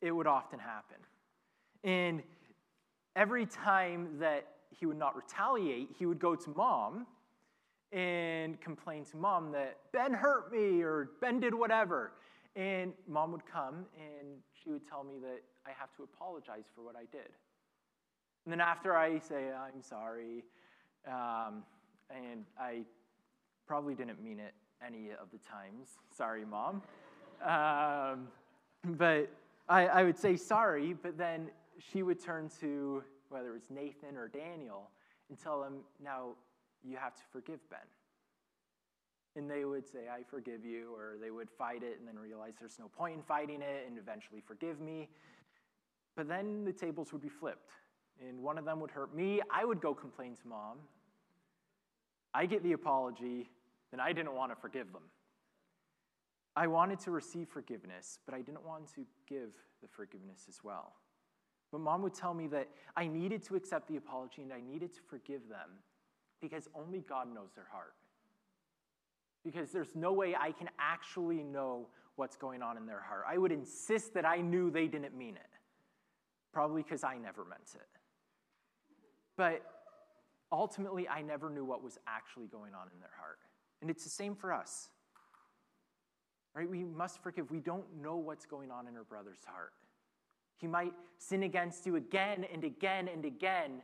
it 0.00 0.10
would 0.10 0.26
often 0.26 0.58
happen. 0.58 0.96
And 1.84 2.22
every 3.14 3.44
time 3.44 4.18
that 4.18 4.46
he 4.70 4.86
would 4.86 4.98
not 4.98 5.14
retaliate, 5.16 5.90
he 5.98 6.06
would 6.06 6.18
go 6.18 6.34
to 6.34 6.50
mom 6.50 7.06
and 7.92 8.58
complain 8.60 9.04
to 9.04 9.16
mom 9.18 9.52
that 9.52 9.76
Ben 9.92 10.14
hurt 10.14 10.50
me 10.52 10.80
or 10.82 11.10
Ben 11.20 11.40
did 11.40 11.54
whatever. 11.54 12.12
And 12.56 12.92
mom 13.06 13.32
would 13.32 13.46
come 13.46 13.86
and 13.96 14.38
she 14.52 14.70
would 14.70 14.86
tell 14.88 15.04
me 15.04 15.14
that 15.20 15.42
I 15.66 15.70
have 15.78 15.94
to 15.96 16.02
apologize 16.02 16.64
for 16.74 16.82
what 16.82 16.96
I 16.96 17.04
did. 17.12 17.30
And 18.44 18.52
then 18.52 18.60
after 18.60 18.96
I 18.96 19.18
say, 19.18 19.50
I'm 19.52 19.82
sorry, 19.82 20.44
um, 21.06 21.62
and 22.10 22.44
I 22.58 22.82
probably 23.66 23.94
didn't 23.94 24.22
mean 24.22 24.40
it 24.40 24.54
any 24.84 25.10
of 25.10 25.30
the 25.30 25.38
times, 25.38 25.90
sorry, 26.16 26.44
mom. 26.44 26.82
Um, 27.44 28.28
but 28.96 29.30
I, 29.68 29.86
I 29.86 30.02
would 30.04 30.18
say 30.18 30.36
sorry, 30.36 30.94
but 30.94 31.16
then 31.16 31.50
she 31.78 32.02
would 32.02 32.20
turn 32.20 32.50
to 32.60 33.04
whether 33.28 33.50
it 33.50 33.52
was 33.52 33.70
Nathan 33.70 34.16
or 34.16 34.28
Daniel 34.28 34.90
and 35.28 35.38
tell 35.38 35.60
them, 35.60 35.80
now 36.02 36.30
you 36.82 36.96
have 36.96 37.14
to 37.14 37.22
forgive 37.30 37.60
Ben. 37.70 37.78
And 39.36 39.48
they 39.48 39.64
would 39.64 39.86
say, 39.86 40.08
I 40.12 40.22
forgive 40.28 40.64
you, 40.64 40.92
or 40.94 41.16
they 41.20 41.30
would 41.30 41.48
fight 41.48 41.82
it 41.82 41.98
and 41.98 42.08
then 42.08 42.18
realize 42.18 42.54
there's 42.58 42.78
no 42.78 42.88
point 42.88 43.16
in 43.16 43.22
fighting 43.22 43.62
it 43.62 43.86
and 43.86 43.96
eventually 43.96 44.42
forgive 44.44 44.80
me. 44.80 45.08
But 46.16 46.28
then 46.28 46.64
the 46.64 46.72
tables 46.72 47.12
would 47.12 47.22
be 47.22 47.28
flipped, 47.28 47.70
and 48.20 48.42
one 48.42 48.58
of 48.58 48.64
them 48.64 48.80
would 48.80 48.90
hurt 48.90 49.14
me. 49.14 49.40
I 49.50 49.64
would 49.64 49.80
go 49.80 49.94
complain 49.94 50.34
to 50.34 50.48
mom. 50.48 50.78
I 52.34 52.46
get 52.46 52.62
the 52.62 52.72
apology, 52.72 53.48
then 53.90 54.00
I 54.00 54.12
didn't 54.12 54.34
want 54.34 54.52
to 54.52 54.56
forgive 54.56 54.92
them. 54.92 55.02
I 56.56 56.66
wanted 56.66 56.98
to 57.00 57.10
receive 57.10 57.48
forgiveness, 57.48 58.18
but 58.26 58.34
I 58.34 58.42
didn't 58.42 58.64
want 58.64 58.92
to 58.94 59.06
give 59.28 59.50
the 59.80 59.88
forgiveness 59.88 60.46
as 60.48 60.58
well. 60.62 60.94
But 61.70 61.80
mom 61.80 62.02
would 62.02 62.14
tell 62.14 62.34
me 62.34 62.48
that 62.48 62.68
I 62.96 63.06
needed 63.06 63.42
to 63.44 63.54
accept 63.54 63.88
the 63.88 63.96
apology 63.96 64.42
and 64.42 64.52
I 64.52 64.60
needed 64.60 64.92
to 64.94 65.00
forgive 65.08 65.48
them 65.48 65.70
because 66.40 66.68
only 66.74 67.00
God 67.00 67.32
knows 67.32 67.52
their 67.54 67.68
heart. 67.70 67.94
Because 69.44 69.70
there's 69.70 69.94
no 69.94 70.12
way 70.12 70.34
I 70.38 70.52
can 70.52 70.68
actually 70.78 71.42
know 71.42 71.86
what's 72.16 72.36
going 72.36 72.62
on 72.62 72.76
in 72.76 72.86
their 72.86 73.00
heart. 73.00 73.24
I 73.28 73.38
would 73.38 73.52
insist 73.52 74.14
that 74.14 74.26
I 74.26 74.42
knew 74.42 74.70
they 74.70 74.86
didn't 74.86 75.16
mean 75.16 75.36
it, 75.36 75.50
probably 76.52 76.82
because 76.82 77.02
I 77.02 77.16
never 77.16 77.44
meant 77.44 77.70
it. 77.74 77.88
But 79.36 79.62
ultimately, 80.52 81.08
I 81.08 81.22
never 81.22 81.48
knew 81.48 81.64
what 81.64 81.82
was 81.82 81.98
actually 82.06 82.46
going 82.48 82.74
on 82.74 82.88
in 82.92 83.00
their 83.00 83.12
heart. 83.18 83.38
And 83.80 83.90
it's 83.90 84.04
the 84.04 84.10
same 84.10 84.34
for 84.34 84.52
us. 84.52 84.90
Right? 86.54 86.68
We 86.68 86.84
must 86.84 87.22
forgive. 87.22 87.50
We 87.50 87.60
don't 87.60 87.86
know 88.02 88.16
what's 88.16 88.44
going 88.44 88.70
on 88.70 88.86
in 88.86 88.96
our 88.96 89.04
brother's 89.04 89.44
heart. 89.46 89.72
He 90.58 90.66
might 90.66 90.92
sin 91.16 91.44
against 91.44 91.86
you 91.86 91.96
again 91.96 92.44
and 92.52 92.64
again 92.64 93.08
and 93.08 93.24
again. 93.24 93.82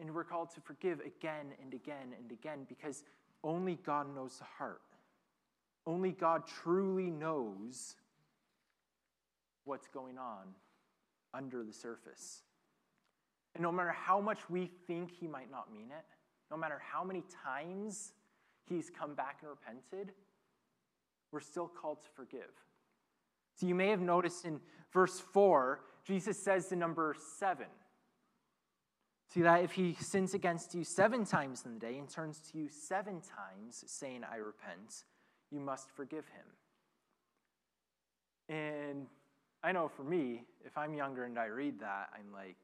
And 0.00 0.12
we're 0.12 0.24
called 0.24 0.50
to 0.54 0.60
forgive 0.60 0.98
again 1.00 1.52
and 1.62 1.72
again 1.72 2.14
and 2.18 2.32
again 2.32 2.66
because 2.68 3.04
only 3.42 3.78
God 3.84 4.14
knows 4.14 4.38
the 4.38 4.44
heart. 4.44 4.82
Only 5.86 6.12
God 6.12 6.42
truly 6.46 7.10
knows 7.10 7.96
what's 9.64 9.88
going 9.88 10.18
on 10.18 10.54
under 11.32 11.64
the 11.64 11.72
surface. 11.72 12.42
And 13.54 13.62
no 13.62 13.72
matter 13.72 13.90
how 13.90 14.20
much 14.20 14.48
we 14.48 14.70
think 14.86 15.10
He 15.10 15.26
might 15.26 15.50
not 15.50 15.72
mean 15.72 15.88
it, 15.90 16.04
no 16.50 16.56
matter 16.56 16.80
how 16.92 17.02
many 17.02 17.22
times 17.44 18.12
He's 18.68 18.90
come 18.90 19.14
back 19.14 19.38
and 19.40 19.50
repented, 19.50 20.14
we're 21.32 21.40
still 21.40 21.68
called 21.68 22.02
to 22.02 22.08
forgive. 22.14 22.50
So 23.56 23.66
you 23.66 23.74
may 23.74 23.88
have 23.88 24.00
noticed 24.00 24.44
in 24.44 24.60
verse 24.92 25.20
4, 25.32 25.80
Jesus 26.04 26.42
says 26.42 26.68
the 26.68 26.76
number 26.76 27.14
seven. 27.38 27.66
See 29.32 29.42
that 29.42 29.62
if 29.62 29.72
he 29.72 29.94
sins 29.94 30.34
against 30.34 30.74
you 30.74 30.82
seven 30.82 31.24
times 31.24 31.62
in 31.64 31.74
the 31.74 31.80
day 31.80 31.98
and 31.98 32.08
turns 32.08 32.40
to 32.50 32.58
you 32.58 32.68
seven 32.68 33.20
times, 33.20 33.84
saying, 33.86 34.22
I 34.30 34.36
repent, 34.36 35.04
you 35.52 35.60
must 35.60 35.88
forgive 35.92 36.24
him. 36.26 36.46
And 38.48 39.06
I 39.62 39.70
know 39.70 39.86
for 39.86 40.02
me, 40.02 40.42
if 40.64 40.76
I'm 40.76 40.94
younger 40.94 41.24
and 41.24 41.38
I 41.38 41.46
read 41.46 41.78
that, 41.78 42.10
I'm 42.12 42.32
like, 42.32 42.56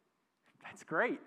that's 0.64 0.82
great. 0.82 1.20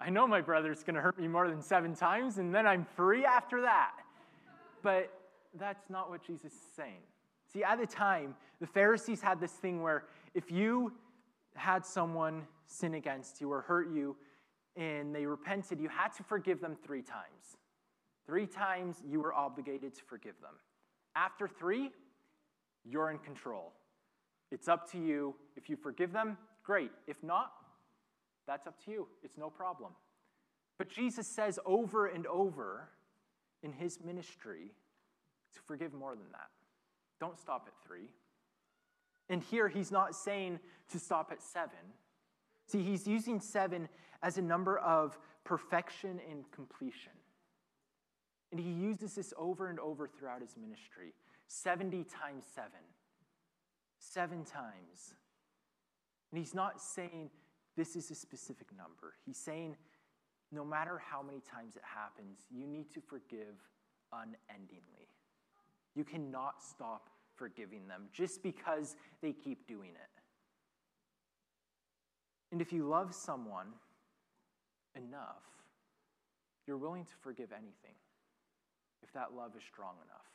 I 0.00 0.08
know 0.08 0.26
my 0.26 0.40
brother's 0.40 0.82
going 0.82 0.94
to 0.94 1.02
hurt 1.02 1.18
me 1.18 1.28
more 1.28 1.46
than 1.46 1.60
seven 1.60 1.94
times, 1.94 2.38
and 2.38 2.54
then 2.54 2.66
I'm 2.66 2.86
free 2.96 3.26
after 3.26 3.60
that. 3.60 3.92
But 4.82 5.12
that's 5.58 5.90
not 5.90 6.08
what 6.08 6.24
Jesus 6.26 6.52
is 6.54 6.68
saying. 6.74 7.02
See, 7.52 7.62
at 7.62 7.78
the 7.78 7.86
time, 7.86 8.34
the 8.60 8.66
Pharisees 8.66 9.20
had 9.20 9.40
this 9.40 9.52
thing 9.52 9.82
where 9.82 10.04
if 10.32 10.50
you 10.50 10.94
had 11.54 11.84
someone 11.84 12.46
sin 12.66 12.94
against 12.94 13.42
you 13.42 13.52
or 13.52 13.60
hurt 13.60 13.92
you 13.92 14.16
and 14.76 15.14
they 15.14 15.26
repented, 15.26 15.80
you 15.80 15.88
had 15.88 16.08
to 16.16 16.22
forgive 16.22 16.60
them 16.60 16.76
three 16.84 17.02
times. 17.02 17.56
Three 18.26 18.46
times 18.46 19.02
you 19.06 19.20
were 19.20 19.34
obligated 19.34 19.94
to 19.96 20.02
forgive 20.04 20.40
them. 20.40 20.54
After 21.16 21.48
three, 21.48 21.90
you're 22.84 23.10
in 23.10 23.18
control. 23.18 23.72
It's 24.50 24.68
up 24.68 24.90
to 24.92 24.98
you. 24.98 25.34
If 25.56 25.68
you 25.68 25.76
forgive 25.76 26.12
them, 26.12 26.38
great. 26.62 26.90
If 27.06 27.22
not, 27.22 27.52
that's 28.46 28.66
up 28.66 28.82
to 28.84 28.90
you. 28.90 29.08
It's 29.22 29.36
no 29.36 29.50
problem. 29.50 29.92
But 30.78 30.88
Jesus 30.88 31.26
says 31.26 31.58
over 31.66 32.06
and 32.06 32.26
over 32.26 32.88
in 33.62 33.72
his 33.72 33.98
ministry 34.04 34.72
to 35.54 35.60
forgive 35.66 35.92
more 35.92 36.14
than 36.14 36.30
that. 36.32 36.48
Don't 37.20 37.38
stop 37.38 37.66
at 37.66 37.74
three. 37.86 38.08
And 39.28 39.42
here 39.42 39.68
he's 39.68 39.92
not 39.92 40.14
saying 40.14 40.58
to 40.90 40.98
stop 40.98 41.30
at 41.30 41.42
seven. 41.42 41.78
See, 42.66 42.82
he's 42.82 43.06
using 43.06 43.40
seven 43.40 43.88
as 44.22 44.38
a 44.38 44.42
number 44.42 44.78
of 44.78 45.18
perfection 45.44 46.20
and 46.30 46.50
completion. 46.50 47.12
And 48.50 48.60
he 48.60 48.70
uses 48.70 49.14
this 49.14 49.32
over 49.38 49.68
and 49.68 49.78
over 49.78 50.08
throughout 50.08 50.40
his 50.40 50.56
ministry 50.60 51.14
70 51.46 52.04
times 52.04 52.44
seven, 52.54 52.80
seven 53.98 54.44
times. 54.44 55.14
And 56.30 56.38
he's 56.38 56.54
not 56.54 56.80
saying 56.80 57.30
this 57.76 57.96
is 57.96 58.10
a 58.10 58.14
specific 58.14 58.68
number. 58.76 59.14
He's 59.24 59.38
saying 59.38 59.76
no 60.52 60.64
matter 60.64 61.00
how 61.04 61.22
many 61.22 61.40
times 61.40 61.76
it 61.76 61.82
happens, 61.84 62.40
you 62.50 62.66
need 62.66 62.90
to 62.92 63.00
forgive 63.00 63.56
unendingly. 64.12 65.08
You 65.94 66.04
cannot 66.04 66.62
stop 66.62 67.10
forgiving 67.36 67.86
them 67.88 68.08
just 68.12 68.42
because 68.42 68.96
they 69.22 69.32
keep 69.32 69.66
doing 69.66 69.90
it. 69.90 70.20
And 72.52 72.60
if 72.60 72.72
you 72.72 72.86
love 72.86 73.14
someone 73.14 73.68
enough, 74.96 75.44
you're 76.66 76.78
willing 76.78 77.04
to 77.04 77.14
forgive 77.22 77.52
anything 77.52 77.96
if 79.02 79.12
that 79.12 79.34
love 79.34 79.52
is 79.56 79.62
strong 79.62 79.94
enough. 80.04 80.26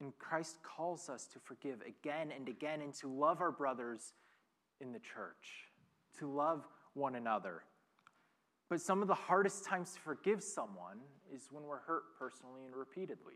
And 0.00 0.16
Christ 0.18 0.56
calls 0.62 1.08
us 1.08 1.26
to 1.32 1.38
forgive 1.38 1.80
again 1.82 2.32
and 2.34 2.48
again 2.48 2.80
and 2.80 2.92
to 2.94 3.08
love 3.08 3.40
our 3.40 3.52
brothers 3.52 4.14
in 4.80 4.92
the 4.92 4.98
church, 4.98 5.68
to 6.18 6.26
love 6.26 6.66
one 6.94 7.14
another. 7.14 7.62
But 8.68 8.80
some 8.80 9.02
of 9.02 9.06
the 9.06 9.14
hardest 9.14 9.64
times 9.64 9.92
to 9.94 10.00
forgive 10.00 10.42
someone 10.42 10.98
is 11.32 11.48
when 11.50 11.62
we're 11.64 11.80
hurt 11.80 12.02
personally 12.18 12.64
and 12.64 12.74
repeatedly. 12.74 13.34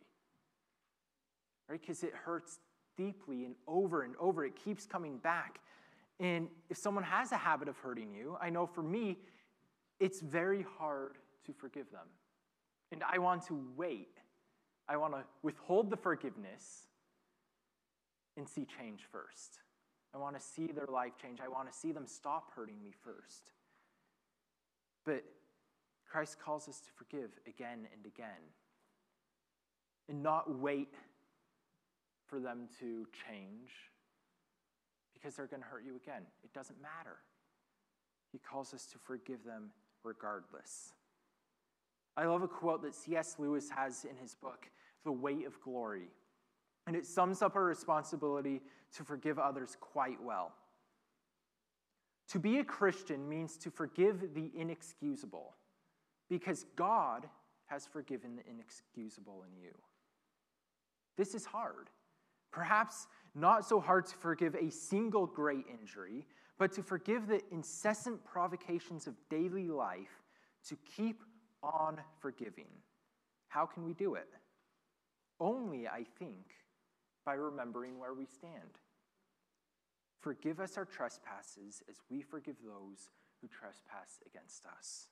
Right? 1.69 1.81
Because 1.81 2.03
it 2.03 2.15
hurts 2.15 2.59
deeply 2.97 3.45
and 3.45 3.55
over 3.69 4.03
and 4.03 4.15
over. 4.19 4.45
It 4.45 4.57
keeps 4.57 4.87
coming 4.87 5.19
back. 5.19 5.61
And 6.19 6.49
if 6.71 6.77
someone 6.77 7.05
has 7.05 7.33
a 7.33 7.37
habit 7.37 7.69
of 7.69 7.77
hurting 7.79 8.15
you, 8.15 8.37
I 8.41 8.51
know 8.51 8.67
for 8.67 8.83
me, 8.83 9.19
it's 10.01 10.21
very 10.21 10.65
hard 10.79 11.19
to 11.47 11.53
forgive 11.53 11.91
them. 11.91 12.07
And 12.93 13.03
I 13.03 13.19
want 13.19 13.47
to 13.47 13.61
wait 13.77 14.19
I 14.89 14.97
want 14.97 15.15
to 15.15 15.25
withhold 15.43 15.91
the 15.91 15.97
forgiveness 15.97 16.87
and 18.37 18.49
see 18.49 18.67
change 18.79 19.03
first. 19.11 19.59
I 20.15 20.19
want 20.19 20.39
to 20.39 20.43
see 20.43 20.69
their 20.69 20.87
life 20.87 21.13
change. 21.21 21.41
I 21.43 21.49
want 21.49 21.71
to 21.71 21.77
see 21.77 21.93
them 21.93 22.07
stop 22.07 22.53
hurting 22.55 22.83
me 22.83 22.93
first. 23.05 23.51
But 25.05 25.25
Christ 26.09 26.39
calls 26.39 26.69
us 26.69 26.81
to 26.81 26.91
forgive 26.97 27.31
again 27.47 27.89
and 27.93 28.07
again 28.07 28.29
and 30.09 30.23
not 30.23 30.59
wait 30.59 30.95
for 32.27 32.39
them 32.39 32.69
to 32.81 33.07
change 33.29 33.71
because 35.17 35.37
they're 35.37 35.47
going 35.47 35.63
to 35.63 35.69
hurt 35.69 35.85
you 35.85 35.97
again. 35.97 36.23
It 36.45 36.53
doesn't 36.53 36.81
matter. 36.81 37.17
He 38.33 38.39
calls 38.39 38.75
us 38.75 38.87
to 38.87 38.99
forgive 38.99 39.45
them 39.45 39.71
regardless. 40.05 40.93
I 42.17 42.25
love 42.25 42.43
a 42.43 42.49
quote 42.49 42.83
that 42.83 42.95
C.S. 42.95 43.37
Lewis 43.39 43.69
has 43.71 44.05
in 44.05 44.17
his 44.17 44.35
book, 44.35 44.71
The 45.05 45.13
Weight 45.13 45.47
of 45.47 45.61
Glory. 45.61 46.09
And 46.87 46.97
it 46.97 47.07
sums 47.07 47.43
up 47.43 47.57
our 47.57 47.65
responsibility 47.65 48.63
to 48.97 49.05
forgive 49.05 49.39
others 49.39 49.77
quite 49.81 50.23
well. 50.23 50.53
To 52.29 52.39
be 52.39 52.59
a 52.59 52.65
Christian 52.65 53.29
means 53.29 53.57
to 53.59 53.71
forgive 53.71 54.35
the 54.35 54.51
inexcusable 54.55 55.55
because 56.29 56.65
God 56.75 57.27
has 57.67 57.87
forgiven 57.87 58.37
the 58.37 58.43
inexcusable 58.51 59.45
in 59.49 59.63
you. 59.63 59.73
This 61.17 61.35
is 61.35 61.45
hard. 61.45 61.89
Perhaps 62.53 63.07
not 63.37 63.67
so 63.67 63.79
hard 63.79 64.07
to 64.07 64.15
forgive 64.17 64.55
a 64.55 64.71
single 64.71 65.27
great 65.27 65.67
injury, 65.81 66.27
but 66.59 66.73
to 66.73 66.83
forgive 66.83 67.27
the 67.27 67.43
incessant 67.53 68.25
provocations 68.25 69.07
of 69.07 69.15
daily 69.29 69.69
life 69.69 70.23
to 70.69 70.77
keep 70.97 71.23
on 71.63 71.99
forgiving. 72.19 72.69
How 73.49 73.67
can 73.67 73.85
we 73.85 73.93
do 73.93 74.15
it? 74.15 74.29
Only, 75.39 75.87
I 75.87 76.05
think, 76.19 76.47
by 77.25 77.35
remembering 77.35 77.99
where 77.99 78.15
we 78.15 78.25
stand. 78.25 78.81
Forgive 80.21 80.59
us 80.59 80.79
our 80.79 80.87
trespasses 80.87 81.83
as 81.91 81.97
we 82.11 82.23
forgive 82.23 82.57
those 82.65 83.11
who 83.41 83.49
trespass 83.49 84.19
against 84.27 84.65
us. 84.67 85.09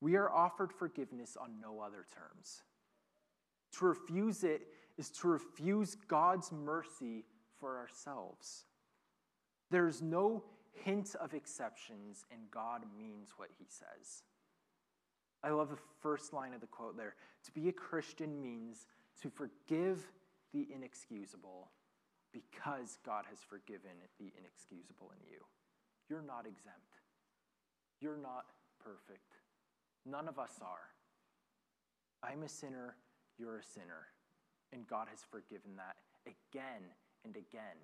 We 0.00 0.16
are 0.16 0.30
offered 0.30 0.72
forgiveness 0.72 1.36
on 1.40 1.60
no 1.60 1.80
other 1.80 2.04
terms. 2.14 2.62
To 3.78 3.86
refuse 3.86 4.44
it 4.44 4.68
is 4.98 5.10
to 5.10 5.28
refuse 5.28 5.96
God's 6.08 6.52
mercy 6.52 7.24
for 7.58 7.78
ourselves. 7.78 8.64
There's 9.70 10.02
no 10.02 10.44
hint 10.84 11.14
of 11.20 11.34
exceptions, 11.34 12.24
and 12.30 12.40
God 12.50 12.82
means 12.96 13.30
what 13.36 13.50
he 13.58 13.66
says. 13.68 14.22
I 15.42 15.50
love 15.50 15.70
the 15.70 15.78
first 16.00 16.32
line 16.32 16.54
of 16.54 16.60
the 16.60 16.66
quote 16.66 16.96
there. 16.96 17.14
To 17.44 17.52
be 17.52 17.68
a 17.68 17.72
Christian 17.72 18.40
means 18.40 18.86
to 19.22 19.30
forgive 19.30 20.10
the 20.52 20.66
inexcusable 20.74 21.70
because 22.32 22.98
God 23.04 23.24
has 23.28 23.38
forgiven 23.40 23.92
the 24.18 24.32
inexcusable 24.38 25.12
in 25.18 25.26
you. 25.30 25.40
You're 26.08 26.22
not 26.22 26.46
exempt. 26.46 27.00
You're 28.00 28.18
not 28.18 28.46
perfect. 28.82 29.34
None 30.04 30.28
of 30.28 30.38
us 30.38 30.52
are. 30.62 30.90
I'm 32.22 32.42
a 32.42 32.48
sinner, 32.48 32.96
you're 33.38 33.58
a 33.58 33.64
sinner. 33.64 34.08
And 34.72 34.86
God 34.86 35.08
has 35.10 35.20
forgiven 35.30 35.76
that 35.76 35.96
again 36.26 36.82
and 37.24 37.36
again. 37.36 37.78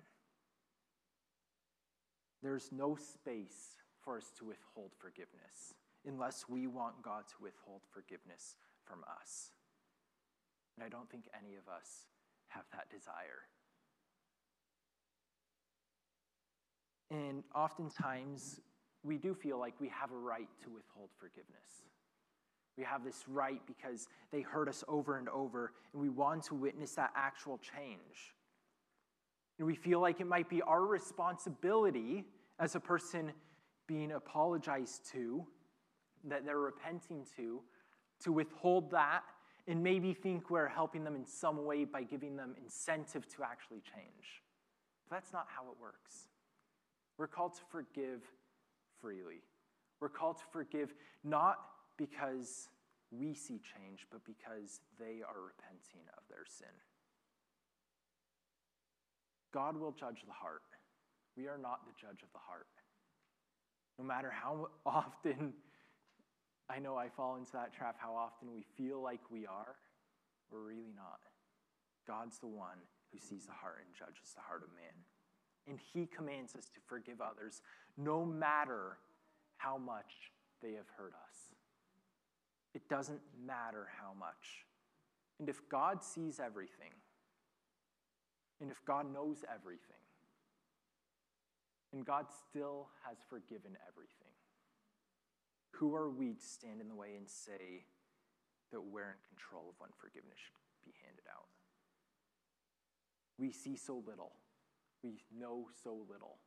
There's 2.41 2.71
no 2.71 2.95
space 2.95 3.77
for 4.03 4.17
us 4.17 4.31
to 4.37 4.45
withhold 4.45 4.91
forgiveness 4.99 5.73
unless 6.05 6.45
we 6.49 6.67
want 6.67 7.01
God 7.01 7.23
to 7.29 7.35
withhold 7.41 7.81
forgiveness 7.91 8.55
from 8.83 8.99
us. 9.21 9.51
And 10.75 10.85
I 10.85 10.89
don't 10.89 11.09
think 11.09 11.29
any 11.37 11.55
of 11.55 11.67
us 11.73 12.07
have 12.49 12.65
that 12.73 12.89
desire. 12.89 13.47
And 17.11 17.43
oftentimes, 17.55 18.59
we 19.03 19.17
do 19.17 19.33
feel 19.33 19.59
like 19.59 19.75
we 19.79 19.89
have 19.89 20.11
a 20.11 20.17
right 20.17 20.49
to 20.63 20.69
withhold 20.69 21.09
forgiveness. 21.19 21.92
We 22.77 22.83
have 22.83 23.03
this 23.03 23.23
right 23.27 23.61
because 23.67 24.07
they 24.31 24.41
hurt 24.41 24.67
us 24.67 24.83
over 24.87 25.17
and 25.17 25.29
over, 25.29 25.73
and 25.93 26.01
we 26.01 26.09
want 26.09 26.43
to 26.45 26.55
witness 26.55 26.95
that 26.95 27.11
actual 27.15 27.59
change. 27.59 28.33
And 29.59 29.67
we 29.67 29.75
feel 29.75 29.99
like 29.99 30.19
it 30.19 30.27
might 30.27 30.49
be 30.49 30.61
our 30.63 30.85
responsibility 30.85 32.25
as 32.59 32.75
a 32.75 32.79
person 32.79 33.31
being 33.87 34.11
apologized 34.11 35.05
to 35.11 35.45
that 36.25 36.45
they're 36.45 36.57
repenting 36.57 37.25
to, 37.35 37.61
to 38.23 38.31
withhold 38.31 38.91
that 38.91 39.23
and 39.67 39.81
maybe 39.81 40.13
think 40.13 40.49
we're 40.49 40.67
helping 40.67 41.03
them 41.03 41.15
in 41.15 41.25
some 41.25 41.65
way 41.65 41.85
by 41.85 42.03
giving 42.03 42.35
them 42.35 42.55
incentive 42.61 43.27
to 43.27 43.43
actually 43.43 43.79
change. 43.79 44.41
But 45.07 45.17
that's 45.17 45.31
not 45.31 45.47
how 45.47 45.63
it 45.63 45.77
works. 45.79 46.27
We're 47.17 47.27
called 47.27 47.53
to 47.55 47.61
forgive 47.69 48.21
freely. 48.99 49.41
We're 49.99 50.09
called 50.09 50.37
to 50.39 50.43
forgive 50.51 50.93
not 51.23 51.59
because 51.97 52.69
we 53.11 53.33
see 53.33 53.59
change, 53.59 54.07
but 54.11 54.23
because 54.25 54.81
they 54.99 55.21
are 55.21 55.41
repenting 55.41 56.09
of 56.17 56.23
their 56.29 56.45
sin. 56.47 56.73
God 59.53 59.77
will 59.77 59.91
judge 59.91 60.23
the 60.25 60.33
heart. 60.33 60.63
We 61.37 61.47
are 61.47 61.57
not 61.57 61.85
the 61.85 61.93
judge 61.99 62.23
of 62.23 62.31
the 62.33 62.39
heart. 62.39 62.67
No 63.99 64.05
matter 64.05 64.31
how 64.31 64.69
often 64.85 65.53
I 66.69 66.79
know 66.79 66.95
I 66.95 67.09
fall 67.09 67.35
into 67.35 67.51
that 67.53 67.73
trap 67.73 67.97
how 67.99 68.15
often 68.15 68.51
we 68.51 68.63
feel 68.77 69.01
like 69.01 69.19
we 69.29 69.45
are. 69.45 69.75
We're 70.51 70.61
really 70.63 70.91
not. 70.95 71.19
God's 72.07 72.39
the 72.39 72.47
one 72.47 72.79
who 73.11 73.19
sees 73.19 73.45
the 73.45 73.53
heart 73.53 73.83
and 73.85 73.93
judges 73.93 74.33
the 74.33 74.41
heart 74.41 74.63
of 74.63 74.69
man. 74.73 74.95
And 75.67 75.79
he 75.93 76.07
commands 76.07 76.55
us 76.55 76.65
to 76.65 76.79
forgive 76.87 77.21
others 77.21 77.61
no 77.97 78.25
matter 78.25 78.97
how 79.57 79.77
much 79.77 80.31
they 80.61 80.73
have 80.73 80.89
hurt 80.97 81.13
us. 81.13 81.52
It 82.73 82.89
doesn't 82.89 83.21
matter 83.45 83.87
how 83.99 84.13
much. 84.17 84.65
And 85.39 85.49
if 85.49 85.61
God 85.69 86.03
sees 86.03 86.39
everything, 86.39 86.93
and 88.61 88.71
if 88.71 88.83
God 88.85 89.11
knows 89.11 89.43
everything, 89.53 90.01
and 91.91 92.05
God 92.05 92.25
still 92.49 92.89
has 93.05 93.17
forgiven 93.29 93.77
everything, 93.87 94.33
who 95.71 95.95
are 95.95 96.09
we 96.09 96.33
to 96.33 96.45
stand 96.45 96.81
in 96.81 96.87
the 96.87 96.95
way 96.95 97.15
and 97.17 97.29
say 97.29 97.85
that 98.71 98.81
we're 98.81 99.13
in 99.13 99.21
control 99.29 99.69
of 99.69 99.75
when 99.77 99.89
forgiveness 99.97 100.37
should 100.37 100.57
be 100.85 100.93
handed 101.05 101.25
out? 101.29 101.49
We 103.37 103.51
see 103.51 103.75
so 103.75 104.01
little, 104.05 104.33
we 105.03 105.21
know 105.37 105.67
so 105.83 105.97
little, 106.09 106.37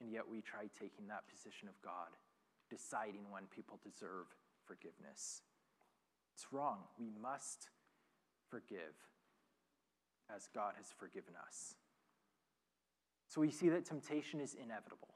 and 0.00 0.12
yet 0.12 0.28
we 0.28 0.42
try 0.42 0.68
taking 0.78 1.06
that 1.08 1.26
position 1.30 1.68
of 1.68 1.80
God, 1.82 2.14
deciding 2.70 3.30
when 3.30 3.46
people 3.54 3.78
deserve 3.82 4.26
forgiveness. 4.66 5.42
It's 6.34 6.46
wrong. 6.52 6.78
We 6.98 7.10
must 7.20 7.70
forgive 8.50 8.94
as 10.34 10.48
God 10.54 10.74
has 10.76 10.92
forgiven 10.98 11.34
us. 11.46 11.74
So 13.28 13.40
we 13.40 13.50
see 13.50 13.68
that 13.70 13.84
temptation 13.84 14.40
is 14.40 14.54
inevitable. 14.54 15.14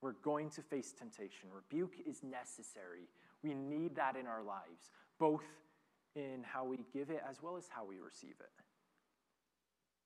We're 0.00 0.12
going 0.24 0.50
to 0.50 0.62
face 0.62 0.92
temptation. 0.92 1.48
Rebuke 1.54 1.94
is 2.06 2.22
necessary. 2.22 3.08
We 3.42 3.54
need 3.54 3.96
that 3.96 4.16
in 4.16 4.26
our 4.26 4.42
lives, 4.42 4.90
both 5.18 5.44
in 6.14 6.42
how 6.42 6.64
we 6.64 6.84
give 6.92 7.10
it 7.10 7.22
as 7.28 7.42
well 7.42 7.56
as 7.56 7.68
how 7.68 7.84
we 7.84 7.98
receive 8.00 8.34
it. 8.40 8.50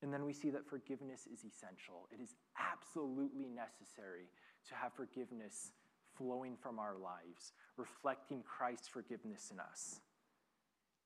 And 0.03 0.13
then 0.13 0.25
we 0.25 0.33
see 0.33 0.51
that 0.51 0.65
forgiveness 0.65 1.27
is 1.31 1.43
essential. 1.43 2.07
It 2.11 2.21
is 2.21 2.35
absolutely 2.59 3.49
necessary 3.49 4.29
to 4.69 4.75
have 4.75 4.93
forgiveness 4.93 5.71
flowing 6.17 6.55
from 6.55 6.79
our 6.79 6.95
lives, 6.95 7.53
reflecting 7.77 8.43
Christ's 8.43 8.87
forgiveness 8.87 9.51
in 9.51 9.59
us. 9.59 9.99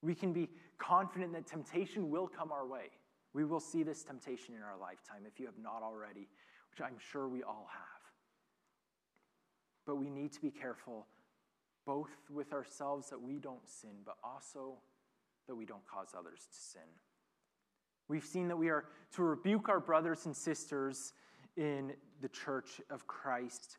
We 0.01 0.15
can 0.15 0.33
be 0.33 0.49
confident 0.77 1.33
that 1.33 1.45
temptation 1.45 2.09
will 2.09 2.27
come 2.27 2.51
our 2.51 2.65
way. 2.65 2.89
We 3.33 3.45
will 3.45 3.59
see 3.59 3.83
this 3.83 4.03
temptation 4.03 4.55
in 4.55 4.61
our 4.61 4.77
lifetime 4.79 5.23
if 5.25 5.39
you 5.39 5.45
have 5.45 5.57
not 5.61 5.83
already, 5.83 6.27
which 6.71 6.81
I'm 6.81 6.97
sure 7.11 7.27
we 7.27 7.43
all 7.43 7.67
have. 7.71 8.01
But 9.85 9.95
we 9.95 10.09
need 10.09 10.31
to 10.33 10.41
be 10.41 10.51
careful 10.51 11.07
both 11.85 12.11
with 12.29 12.53
ourselves 12.53 13.09
that 13.09 13.21
we 13.21 13.39
don't 13.39 13.67
sin, 13.67 13.91
but 14.05 14.15
also 14.23 14.75
that 15.47 15.55
we 15.55 15.65
don't 15.65 15.85
cause 15.87 16.09
others 16.17 16.47
to 16.51 16.59
sin. 16.59 16.81
We've 18.07 18.25
seen 18.25 18.47
that 18.49 18.57
we 18.57 18.69
are 18.69 18.85
to 19.15 19.23
rebuke 19.23 19.69
our 19.69 19.79
brothers 19.79 20.25
and 20.25 20.35
sisters 20.35 21.13
in 21.57 21.93
the 22.21 22.29
church 22.29 22.81
of 22.89 23.07
Christ, 23.07 23.77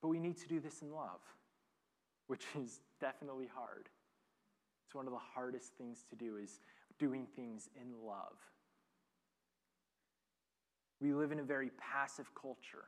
but 0.00 0.08
we 0.08 0.18
need 0.18 0.36
to 0.38 0.48
do 0.48 0.60
this 0.60 0.82
in 0.82 0.92
love, 0.92 1.20
which 2.26 2.44
is 2.62 2.80
definitely 3.00 3.48
hard. 3.54 3.88
It's 4.86 4.94
one 4.94 5.06
of 5.06 5.12
the 5.12 5.18
hardest 5.18 5.74
things 5.78 6.04
to 6.10 6.16
do 6.16 6.36
is 6.36 6.60
doing 6.98 7.26
things 7.36 7.68
in 7.80 7.92
love. 8.04 8.36
We 11.00 11.14
live 11.14 11.32
in 11.32 11.40
a 11.40 11.44
very 11.44 11.70
passive 11.78 12.30
culture, 12.34 12.84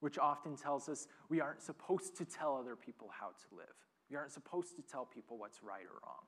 which 0.00 0.18
often 0.18 0.56
tells 0.56 0.88
us 0.88 1.06
we 1.28 1.40
aren't 1.40 1.62
supposed 1.62 2.16
to 2.18 2.24
tell 2.24 2.56
other 2.56 2.76
people 2.76 3.08
how 3.18 3.28
to 3.28 3.56
live. 3.56 3.66
We 4.10 4.16
aren't 4.16 4.32
supposed 4.32 4.76
to 4.76 4.82
tell 4.82 5.06
people 5.06 5.38
what's 5.38 5.62
right 5.62 5.84
or 5.84 6.00
wrong. 6.04 6.24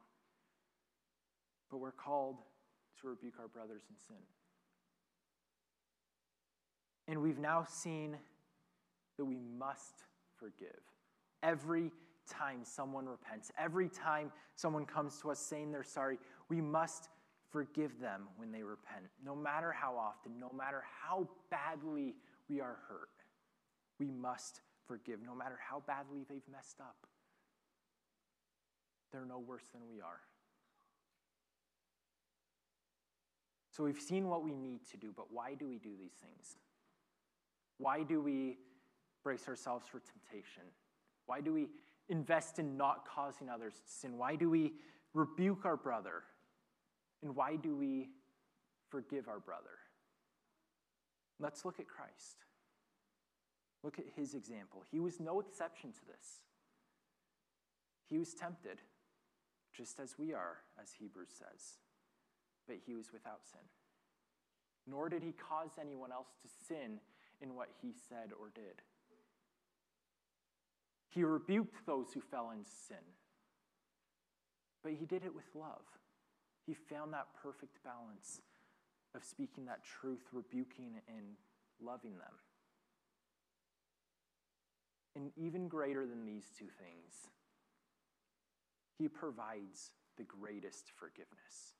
But 1.71 1.79
we're 1.79 1.93
called 1.93 2.39
to 3.01 3.09
rebuke 3.09 3.35
our 3.39 3.49
brothers 3.49 3.83
in 3.91 3.97
sin. 3.97 4.23
And 7.09 7.21
we've 7.23 7.39
now 7.39 7.65
seen 7.69 8.17
that 9.17 9.25
we 9.25 9.37
must 9.59 10.05
forgive. 10.41 10.81
Every 11.43 11.93
time 12.29 12.61
someone 12.65 13.07
repents, 13.07 13.53
every 13.59 13.89
time 13.89 14.33
someone 14.57 14.87
comes 14.87 15.21
to 15.21 15.31
us 15.31 15.39
saying 15.39 15.71
they're 15.71 15.85
sorry, 15.85 16.19
we 16.49 16.61
must 16.61 17.09
forgive 17.51 18.01
them 18.01 18.23
when 18.37 18.51
they 18.53 18.63
repent, 18.63 19.07
no 19.25 19.35
matter 19.35 19.73
how 19.73 19.97
often, 19.97 20.39
no 20.41 20.51
matter 20.57 20.83
how 21.03 21.29
badly 21.51 22.15
we 22.49 22.61
are 22.61 22.79
hurt. 22.89 23.09
We 23.99 24.11
must 24.11 24.61
forgive, 24.87 25.21
no 25.25 25.35
matter 25.35 25.59
how 25.69 25.83
badly 25.87 26.25
they've 26.29 26.49
messed 26.51 26.81
up. 26.81 26.97
They're 29.13 29.27
no 29.27 29.39
worse 29.39 29.65
than 29.73 29.83
we 29.89 30.01
are. 30.01 30.21
So 33.71 33.85
we've 33.85 34.01
seen 34.01 34.29
what 34.29 34.45
we 34.45 34.55
need 34.55 34.81
to 34.91 34.97
do, 34.97 35.13
but 35.15 35.27
why 35.33 35.55
do 35.55 35.67
we 35.67 35.79
do 35.79 35.91
these 35.99 36.15
things? 36.21 36.57
Why 37.79 38.03
do 38.03 38.21
we 38.21 38.59
brace 39.23 39.49
ourselves 39.49 39.87
for 39.87 40.01
temptation? 40.01 40.63
Why 41.27 41.41
do 41.41 41.53
we 41.53 41.69
invest 42.09 42.59
in 42.59 42.77
not 42.77 43.07
causing 43.07 43.49
others 43.49 43.75
to 43.75 43.93
sin? 43.93 44.19
Why 44.19 44.37
do 44.37 44.51
we 44.51 44.73
rebuke 45.15 45.65
our 45.65 45.77
brother? 45.77 46.23
And 47.23 47.37
why 47.37 47.57
do 47.57 47.77
we 47.77 48.09
forgive 48.89 49.29
our 49.29 49.41
brother? 49.41 49.79
Let's 51.39 51.65
look 51.65 51.81
at 51.81 51.87
Christ. 51.87 52.45
Look 53.83 53.99
at 53.99 54.07
his 54.17 54.35
example. 54.35 54.85
He 54.91 55.01
was 55.01 55.21
no 55.21 55.41
exception 55.41 55.93
to 55.93 56.07
this. 56.07 56.43
He 58.09 58.19
was 58.19 58.35
tempted, 58.35 58.81
just 59.73 60.01
as 60.01 60.19
we 60.19 60.35
are, 60.35 60.59
as 60.83 60.93
Hebrews 60.99 61.31
says 61.39 61.79
but 62.71 62.79
he 62.87 62.95
was 62.95 63.13
without 63.13 63.41
sin. 63.51 63.67
Nor 64.87 65.09
did 65.09 65.25
he 65.25 65.33
cause 65.33 65.71
anyone 65.81 66.13
else 66.13 66.31
to 66.41 66.49
sin 66.69 67.01
in 67.41 67.57
what 67.57 67.69
he 67.83 67.93
said 68.09 68.31
or 68.39 68.53
did. 68.55 68.81
He 71.11 71.25
rebuked 71.25 71.87
those 71.87 72.13
who 72.13 72.21
fell 72.21 72.51
in 72.51 72.65
sin, 72.65 73.05
but 74.83 74.93
he 74.93 75.05
did 75.05 75.25
it 75.25 75.35
with 75.35 75.45
love. 75.55 75.85
He 76.67 76.75
found 76.75 77.13
that 77.13 77.27
perfect 77.43 77.83
balance 77.85 78.41
of 79.15 79.25
speaking 79.25 79.67
that 79.67 79.85
truth, 79.85 80.23
rebuking, 80.33 81.01
and 81.09 81.37
loving 81.85 82.13
them. 82.13 82.35
And 85.17 85.33
even 85.37 85.67
greater 85.67 86.07
than 86.07 86.25
these 86.25 86.47
two 86.57 86.69
things, 86.79 87.29
he 88.97 89.09
provides 89.09 89.91
the 90.17 90.25
greatest 90.25 90.93
forgiveness. 90.97 91.75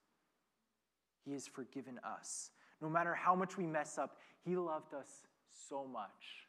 He 1.23 1.33
has 1.33 1.47
forgiven 1.47 1.99
us. 2.03 2.49
No 2.81 2.89
matter 2.89 3.13
how 3.13 3.35
much 3.35 3.57
we 3.57 3.65
mess 3.65 3.97
up, 3.97 4.17
He 4.43 4.55
loved 4.55 4.93
us 4.93 5.27
so 5.69 5.85
much 5.85 6.47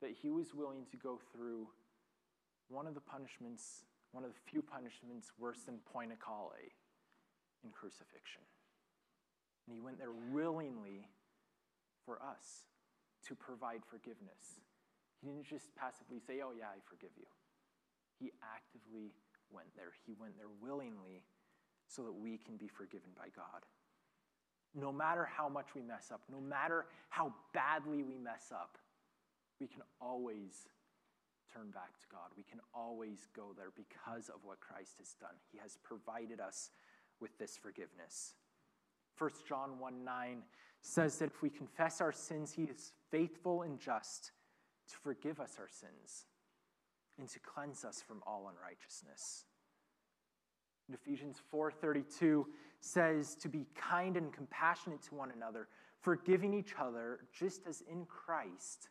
that 0.00 0.12
He 0.12 0.30
was 0.30 0.54
willing 0.54 0.86
to 0.90 0.96
go 0.96 1.20
through 1.32 1.68
one 2.68 2.86
of 2.86 2.94
the 2.94 3.00
punishments, 3.00 3.84
one 4.12 4.24
of 4.24 4.30
the 4.30 4.50
few 4.50 4.62
punishments 4.62 5.32
worse 5.38 5.62
than 5.66 5.78
poena 5.92 6.14
cullei 6.14 6.72
in 7.64 7.70
crucifixion. 7.70 8.42
And 9.66 9.74
He 9.74 9.80
went 9.80 9.98
there 9.98 10.12
willingly 10.32 11.08
for 12.04 12.20
us 12.22 12.68
to 13.28 13.34
provide 13.34 13.80
forgiveness. 13.88 14.60
He 15.20 15.28
didn't 15.28 15.46
just 15.46 15.74
passively 15.74 16.20
say, 16.20 16.40
Oh, 16.44 16.52
yeah, 16.56 16.68
I 16.68 16.80
forgive 16.84 17.16
you. 17.16 17.26
He 18.20 18.32
actively 18.44 19.12
went 19.50 19.68
there. 19.74 19.92
He 20.06 20.14
went 20.18 20.36
there 20.36 20.52
willingly 20.60 21.24
so 21.88 22.02
that 22.02 22.12
we 22.12 22.38
can 22.38 22.56
be 22.56 22.68
forgiven 22.68 23.10
by 23.16 23.28
God. 23.34 23.64
No 24.74 24.92
matter 24.92 25.24
how 25.24 25.48
much 25.48 25.74
we 25.74 25.82
mess 25.82 26.10
up, 26.12 26.20
no 26.30 26.40
matter 26.40 26.86
how 27.08 27.32
badly 27.52 28.02
we 28.02 28.18
mess 28.18 28.52
up, 28.52 28.76
we 29.60 29.66
can 29.66 29.82
always 30.00 30.68
turn 31.54 31.70
back 31.70 31.98
to 32.00 32.06
God. 32.10 32.30
We 32.36 32.42
can 32.42 32.60
always 32.74 33.28
go 33.34 33.54
there 33.56 33.70
because 33.76 34.28
of 34.28 34.40
what 34.42 34.60
Christ 34.60 34.98
has 34.98 35.14
done. 35.20 35.36
He 35.52 35.58
has 35.58 35.78
provided 35.82 36.40
us 36.40 36.70
with 37.20 37.36
this 37.38 37.56
forgiveness. 37.56 38.34
1 39.18 39.30
John 39.48 39.78
1 39.78 40.04
9 40.04 40.42
says 40.82 41.18
that 41.18 41.26
if 41.26 41.42
we 41.42 41.50
confess 41.50 42.00
our 42.00 42.12
sins, 42.12 42.52
he 42.52 42.64
is 42.64 42.92
faithful 43.10 43.62
and 43.62 43.78
just 43.78 44.32
to 44.88 44.96
forgive 45.02 45.40
us 45.40 45.56
our 45.58 45.68
sins 45.68 46.26
and 47.18 47.28
to 47.28 47.38
cleanse 47.40 47.84
us 47.84 48.02
from 48.02 48.22
all 48.26 48.50
unrighteousness. 48.54 49.44
And 50.88 50.96
Ephesians 50.96 51.40
4:32 51.52 52.44
says 52.80 53.34
to 53.36 53.48
be 53.48 53.66
kind 53.74 54.16
and 54.16 54.32
compassionate 54.32 55.02
to 55.02 55.14
one 55.14 55.30
another, 55.30 55.68
forgiving 56.00 56.52
each 56.52 56.74
other 56.78 57.20
just 57.32 57.66
as 57.66 57.80
in 57.82 58.04
Christ 58.04 58.88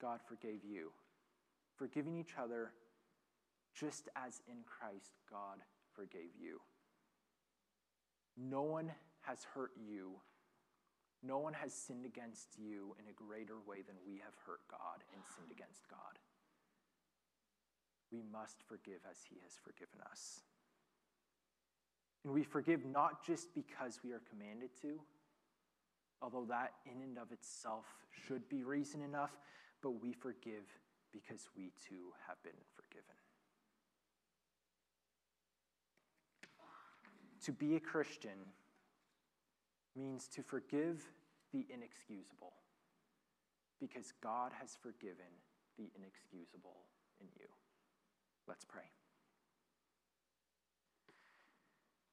God 0.00 0.20
forgave 0.26 0.64
you. 0.64 0.92
Forgiving 1.76 2.16
each 2.16 2.34
other 2.40 2.72
just 3.74 4.08
as 4.16 4.40
in 4.48 4.58
Christ 4.66 5.14
God 5.30 5.58
forgave 5.94 6.36
you. 6.40 6.60
No 8.36 8.62
one 8.62 8.90
has 9.22 9.44
hurt 9.54 9.72
you. 9.76 10.12
No 11.22 11.38
one 11.38 11.54
has 11.54 11.72
sinned 11.72 12.04
against 12.04 12.48
you 12.58 12.96
in 12.98 13.08
a 13.08 13.12
greater 13.12 13.60
way 13.66 13.82
than 13.86 13.96
we 14.06 14.14
have 14.14 14.34
hurt 14.46 14.60
God 14.70 15.04
and 15.14 15.22
sinned 15.36 15.52
against 15.52 15.88
God. 15.88 16.18
We 18.10 18.22
must 18.32 18.62
forgive 18.68 19.00
as 19.10 19.18
he 19.28 19.36
has 19.42 19.52
forgiven 19.62 20.00
us. 20.10 20.40
And 22.24 22.32
we 22.32 22.42
forgive 22.42 22.84
not 22.84 23.24
just 23.24 23.54
because 23.54 24.00
we 24.04 24.12
are 24.12 24.22
commanded 24.30 24.70
to, 24.82 25.00
although 26.20 26.44
that 26.48 26.72
in 26.86 27.02
and 27.02 27.18
of 27.18 27.32
itself 27.32 27.84
should 28.26 28.48
be 28.48 28.64
reason 28.64 29.02
enough, 29.02 29.32
but 29.82 30.02
we 30.02 30.12
forgive 30.12 30.66
because 31.12 31.48
we 31.56 31.72
too 31.88 32.12
have 32.26 32.42
been 32.42 32.52
forgiven. 32.74 33.16
To 37.44 37.52
be 37.52 37.76
a 37.76 37.80
Christian 37.80 38.38
means 39.96 40.28
to 40.28 40.42
forgive 40.42 41.02
the 41.52 41.66
inexcusable 41.72 42.52
because 43.80 44.12
God 44.22 44.52
has 44.60 44.78
forgiven 44.80 45.26
the 45.76 45.90
inexcusable 45.96 46.76
in 47.20 47.26
you. 47.38 47.46
Let's 48.46 48.64
pray. 48.64 48.82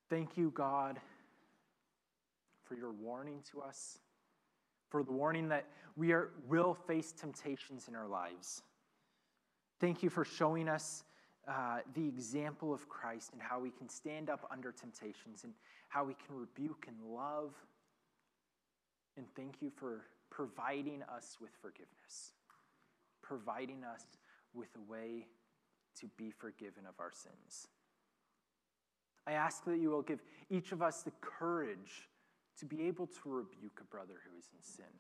Thank 0.10 0.38
you, 0.38 0.52
God, 0.56 1.00
for 2.64 2.76
your 2.76 2.92
warning 2.92 3.44
to 3.52 3.62
us, 3.62 4.00
for 4.90 5.04
the 5.04 5.12
warning 5.12 5.48
that 5.50 5.66
we 5.96 6.12
are, 6.12 6.32
will 6.48 6.74
face 6.74 7.12
temptations 7.12 7.88
in 7.88 7.96
our 7.96 8.08
lives. 8.08 8.64
Thank 9.80 10.04
you 10.04 10.10
for 10.10 10.26
showing 10.26 10.68
us 10.68 11.04
uh, 11.48 11.80
the 11.96 12.06
example 12.06 12.74
of 12.74 12.90
Christ 12.90 13.32
and 13.34 13.42
how 13.42 13.60
we 13.60 13.72
can 13.72 13.88
stand 13.88 14.30
up 14.30 14.48
under 14.52 14.72
temptations 14.72 15.46
and 15.46 15.54
how 15.88 16.04
we 16.04 16.16
can 16.26 16.36
rebuke 16.36 16.86
and 16.88 16.98
love. 17.14 17.54
And 19.16 19.26
thank 19.36 19.62
you 19.62 19.72
for 19.76 20.06
providing 20.30 21.02
us 21.04 21.38
with 21.42 21.52
forgiveness, 21.62 22.34
providing 23.22 23.84
us 23.84 24.04
with 24.54 24.70
a 24.76 24.92
way 24.92 25.28
to 26.00 26.08
be 26.18 26.30
forgiven 26.30 26.86
of 26.88 26.96
our 27.00 27.12
sins. 27.14 27.68
I 29.26 29.34
ask 29.34 29.64
that 29.66 29.80
you 29.80 29.90
will 29.90 30.02
give 30.02 30.20
each 30.50 30.72
of 30.72 30.82
us 30.82 31.04
the 31.04 31.12
courage 31.22 32.10
to 32.60 32.66
be 32.66 32.88
able 32.88 33.08
to 33.08 33.22
rebuke 33.26 33.80
a 33.82 33.86
brother 33.86 34.16
who 34.26 34.38
is 34.38 34.50
in 34.54 34.62
sin 34.62 34.94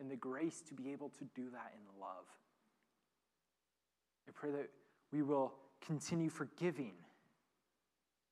and 0.00 0.10
the 0.10 0.16
grace 0.16 0.62
to 0.68 0.74
be 0.74 0.92
able 0.92 1.08
to 1.10 1.24
do 1.34 1.50
that 1.50 1.72
in 1.74 2.00
love. 2.00 2.26
I 4.28 4.32
pray 4.32 4.50
that 4.50 4.70
we 5.12 5.22
will 5.22 5.52
continue 5.84 6.30
forgiving 6.30 6.94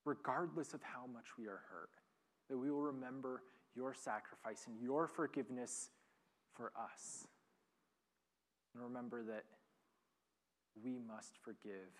regardless 0.05 0.73
of 0.73 0.81
how 0.83 1.05
much 1.11 1.37
we 1.37 1.47
are 1.47 1.61
hurt, 1.69 1.91
that 2.49 2.57
we 2.57 2.69
will 2.69 2.81
remember 2.81 3.43
your 3.75 3.93
sacrifice 3.93 4.65
and 4.67 4.79
your 4.81 5.07
forgiveness 5.07 5.89
for 6.53 6.71
us. 6.77 7.27
And 8.73 8.83
remember 8.83 9.23
that 9.23 9.43
we 10.83 10.97
must 10.99 11.37
forgive 11.41 11.91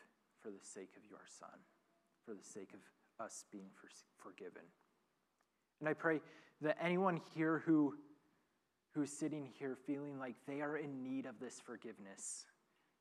for 0.41 0.49
the 0.49 0.63
sake 0.63 0.91
of 0.97 1.03
your 1.09 1.21
Son, 1.39 1.59
for 2.25 2.33
the 2.33 2.43
sake 2.43 2.73
of 2.73 3.25
us 3.25 3.45
being 3.51 3.69
for, 3.73 3.87
forgiven. 4.17 4.63
And 5.79 5.87
I 5.87 5.93
pray 5.93 6.19
that 6.61 6.77
anyone 6.81 7.19
here 7.33 7.63
who 7.65 7.95
who's 8.93 9.11
sitting 9.11 9.49
here 9.57 9.75
feeling 9.87 10.19
like 10.19 10.35
they 10.47 10.61
are 10.61 10.77
in 10.77 11.03
need 11.03 11.25
of 11.25 11.39
this 11.39 11.59
forgiveness, 11.59 12.45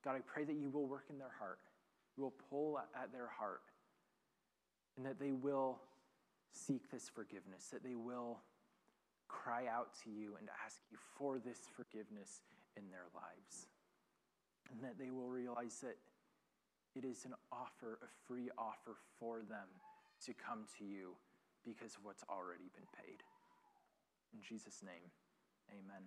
God, 0.05 0.17
I 0.17 0.21
pray 0.21 0.45
that 0.45 0.57
you 0.57 0.69
will 0.69 0.87
work 0.87 1.05
in 1.11 1.19
their 1.19 1.33
heart. 1.39 1.59
You 2.17 2.25
will 2.25 2.35
pull 2.51 2.79
at 2.79 3.13
their 3.13 3.29
heart, 3.29 3.63
and 4.97 5.07
that 5.07 5.19
they 5.19 5.33
will 5.33 5.79
seek 6.53 6.91
this 6.91 7.09
forgiveness, 7.09 7.69
that 7.73 7.83
they 7.83 7.95
will 7.95 8.39
cry 9.29 9.67
out 9.67 9.89
to 10.05 10.11
you 10.11 10.37
and 10.39 10.49
ask 10.65 10.81
you 10.91 10.99
for 11.17 11.39
this 11.39 11.61
forgiveness 11.75 12.43
in 12.77 12.91
their 12.91 13.09
lives, 13.15 13.67
and 14.71 14.83
that 14.85 14.99
they 14.99 15.11
will 15.11 15.29
realize 15.29 15.79
that 15.83 15.97
it 16.95 17.07
is 17.07 17.25
an 17.25 17.33
offer, 17.51 17.99
a 18.03 18.11
free 18.27 18.51
offer 18.59 18.97
for 19.19 19.39
them 19.39 19.69
to 20.27 20.35
come 20.35 20.67
to 20.79 20.85
you 20.85 21.17
because 21.65 21.95
of 21.95 22.05
what's 22.05 22.25
already 22.29 22.69
been 22.75 22.89
paid. 22.93 23.23
In 24.35 24.41
Jesus' 24.43 24.83
name, 24.85 25.09
amen. 25.71 26.05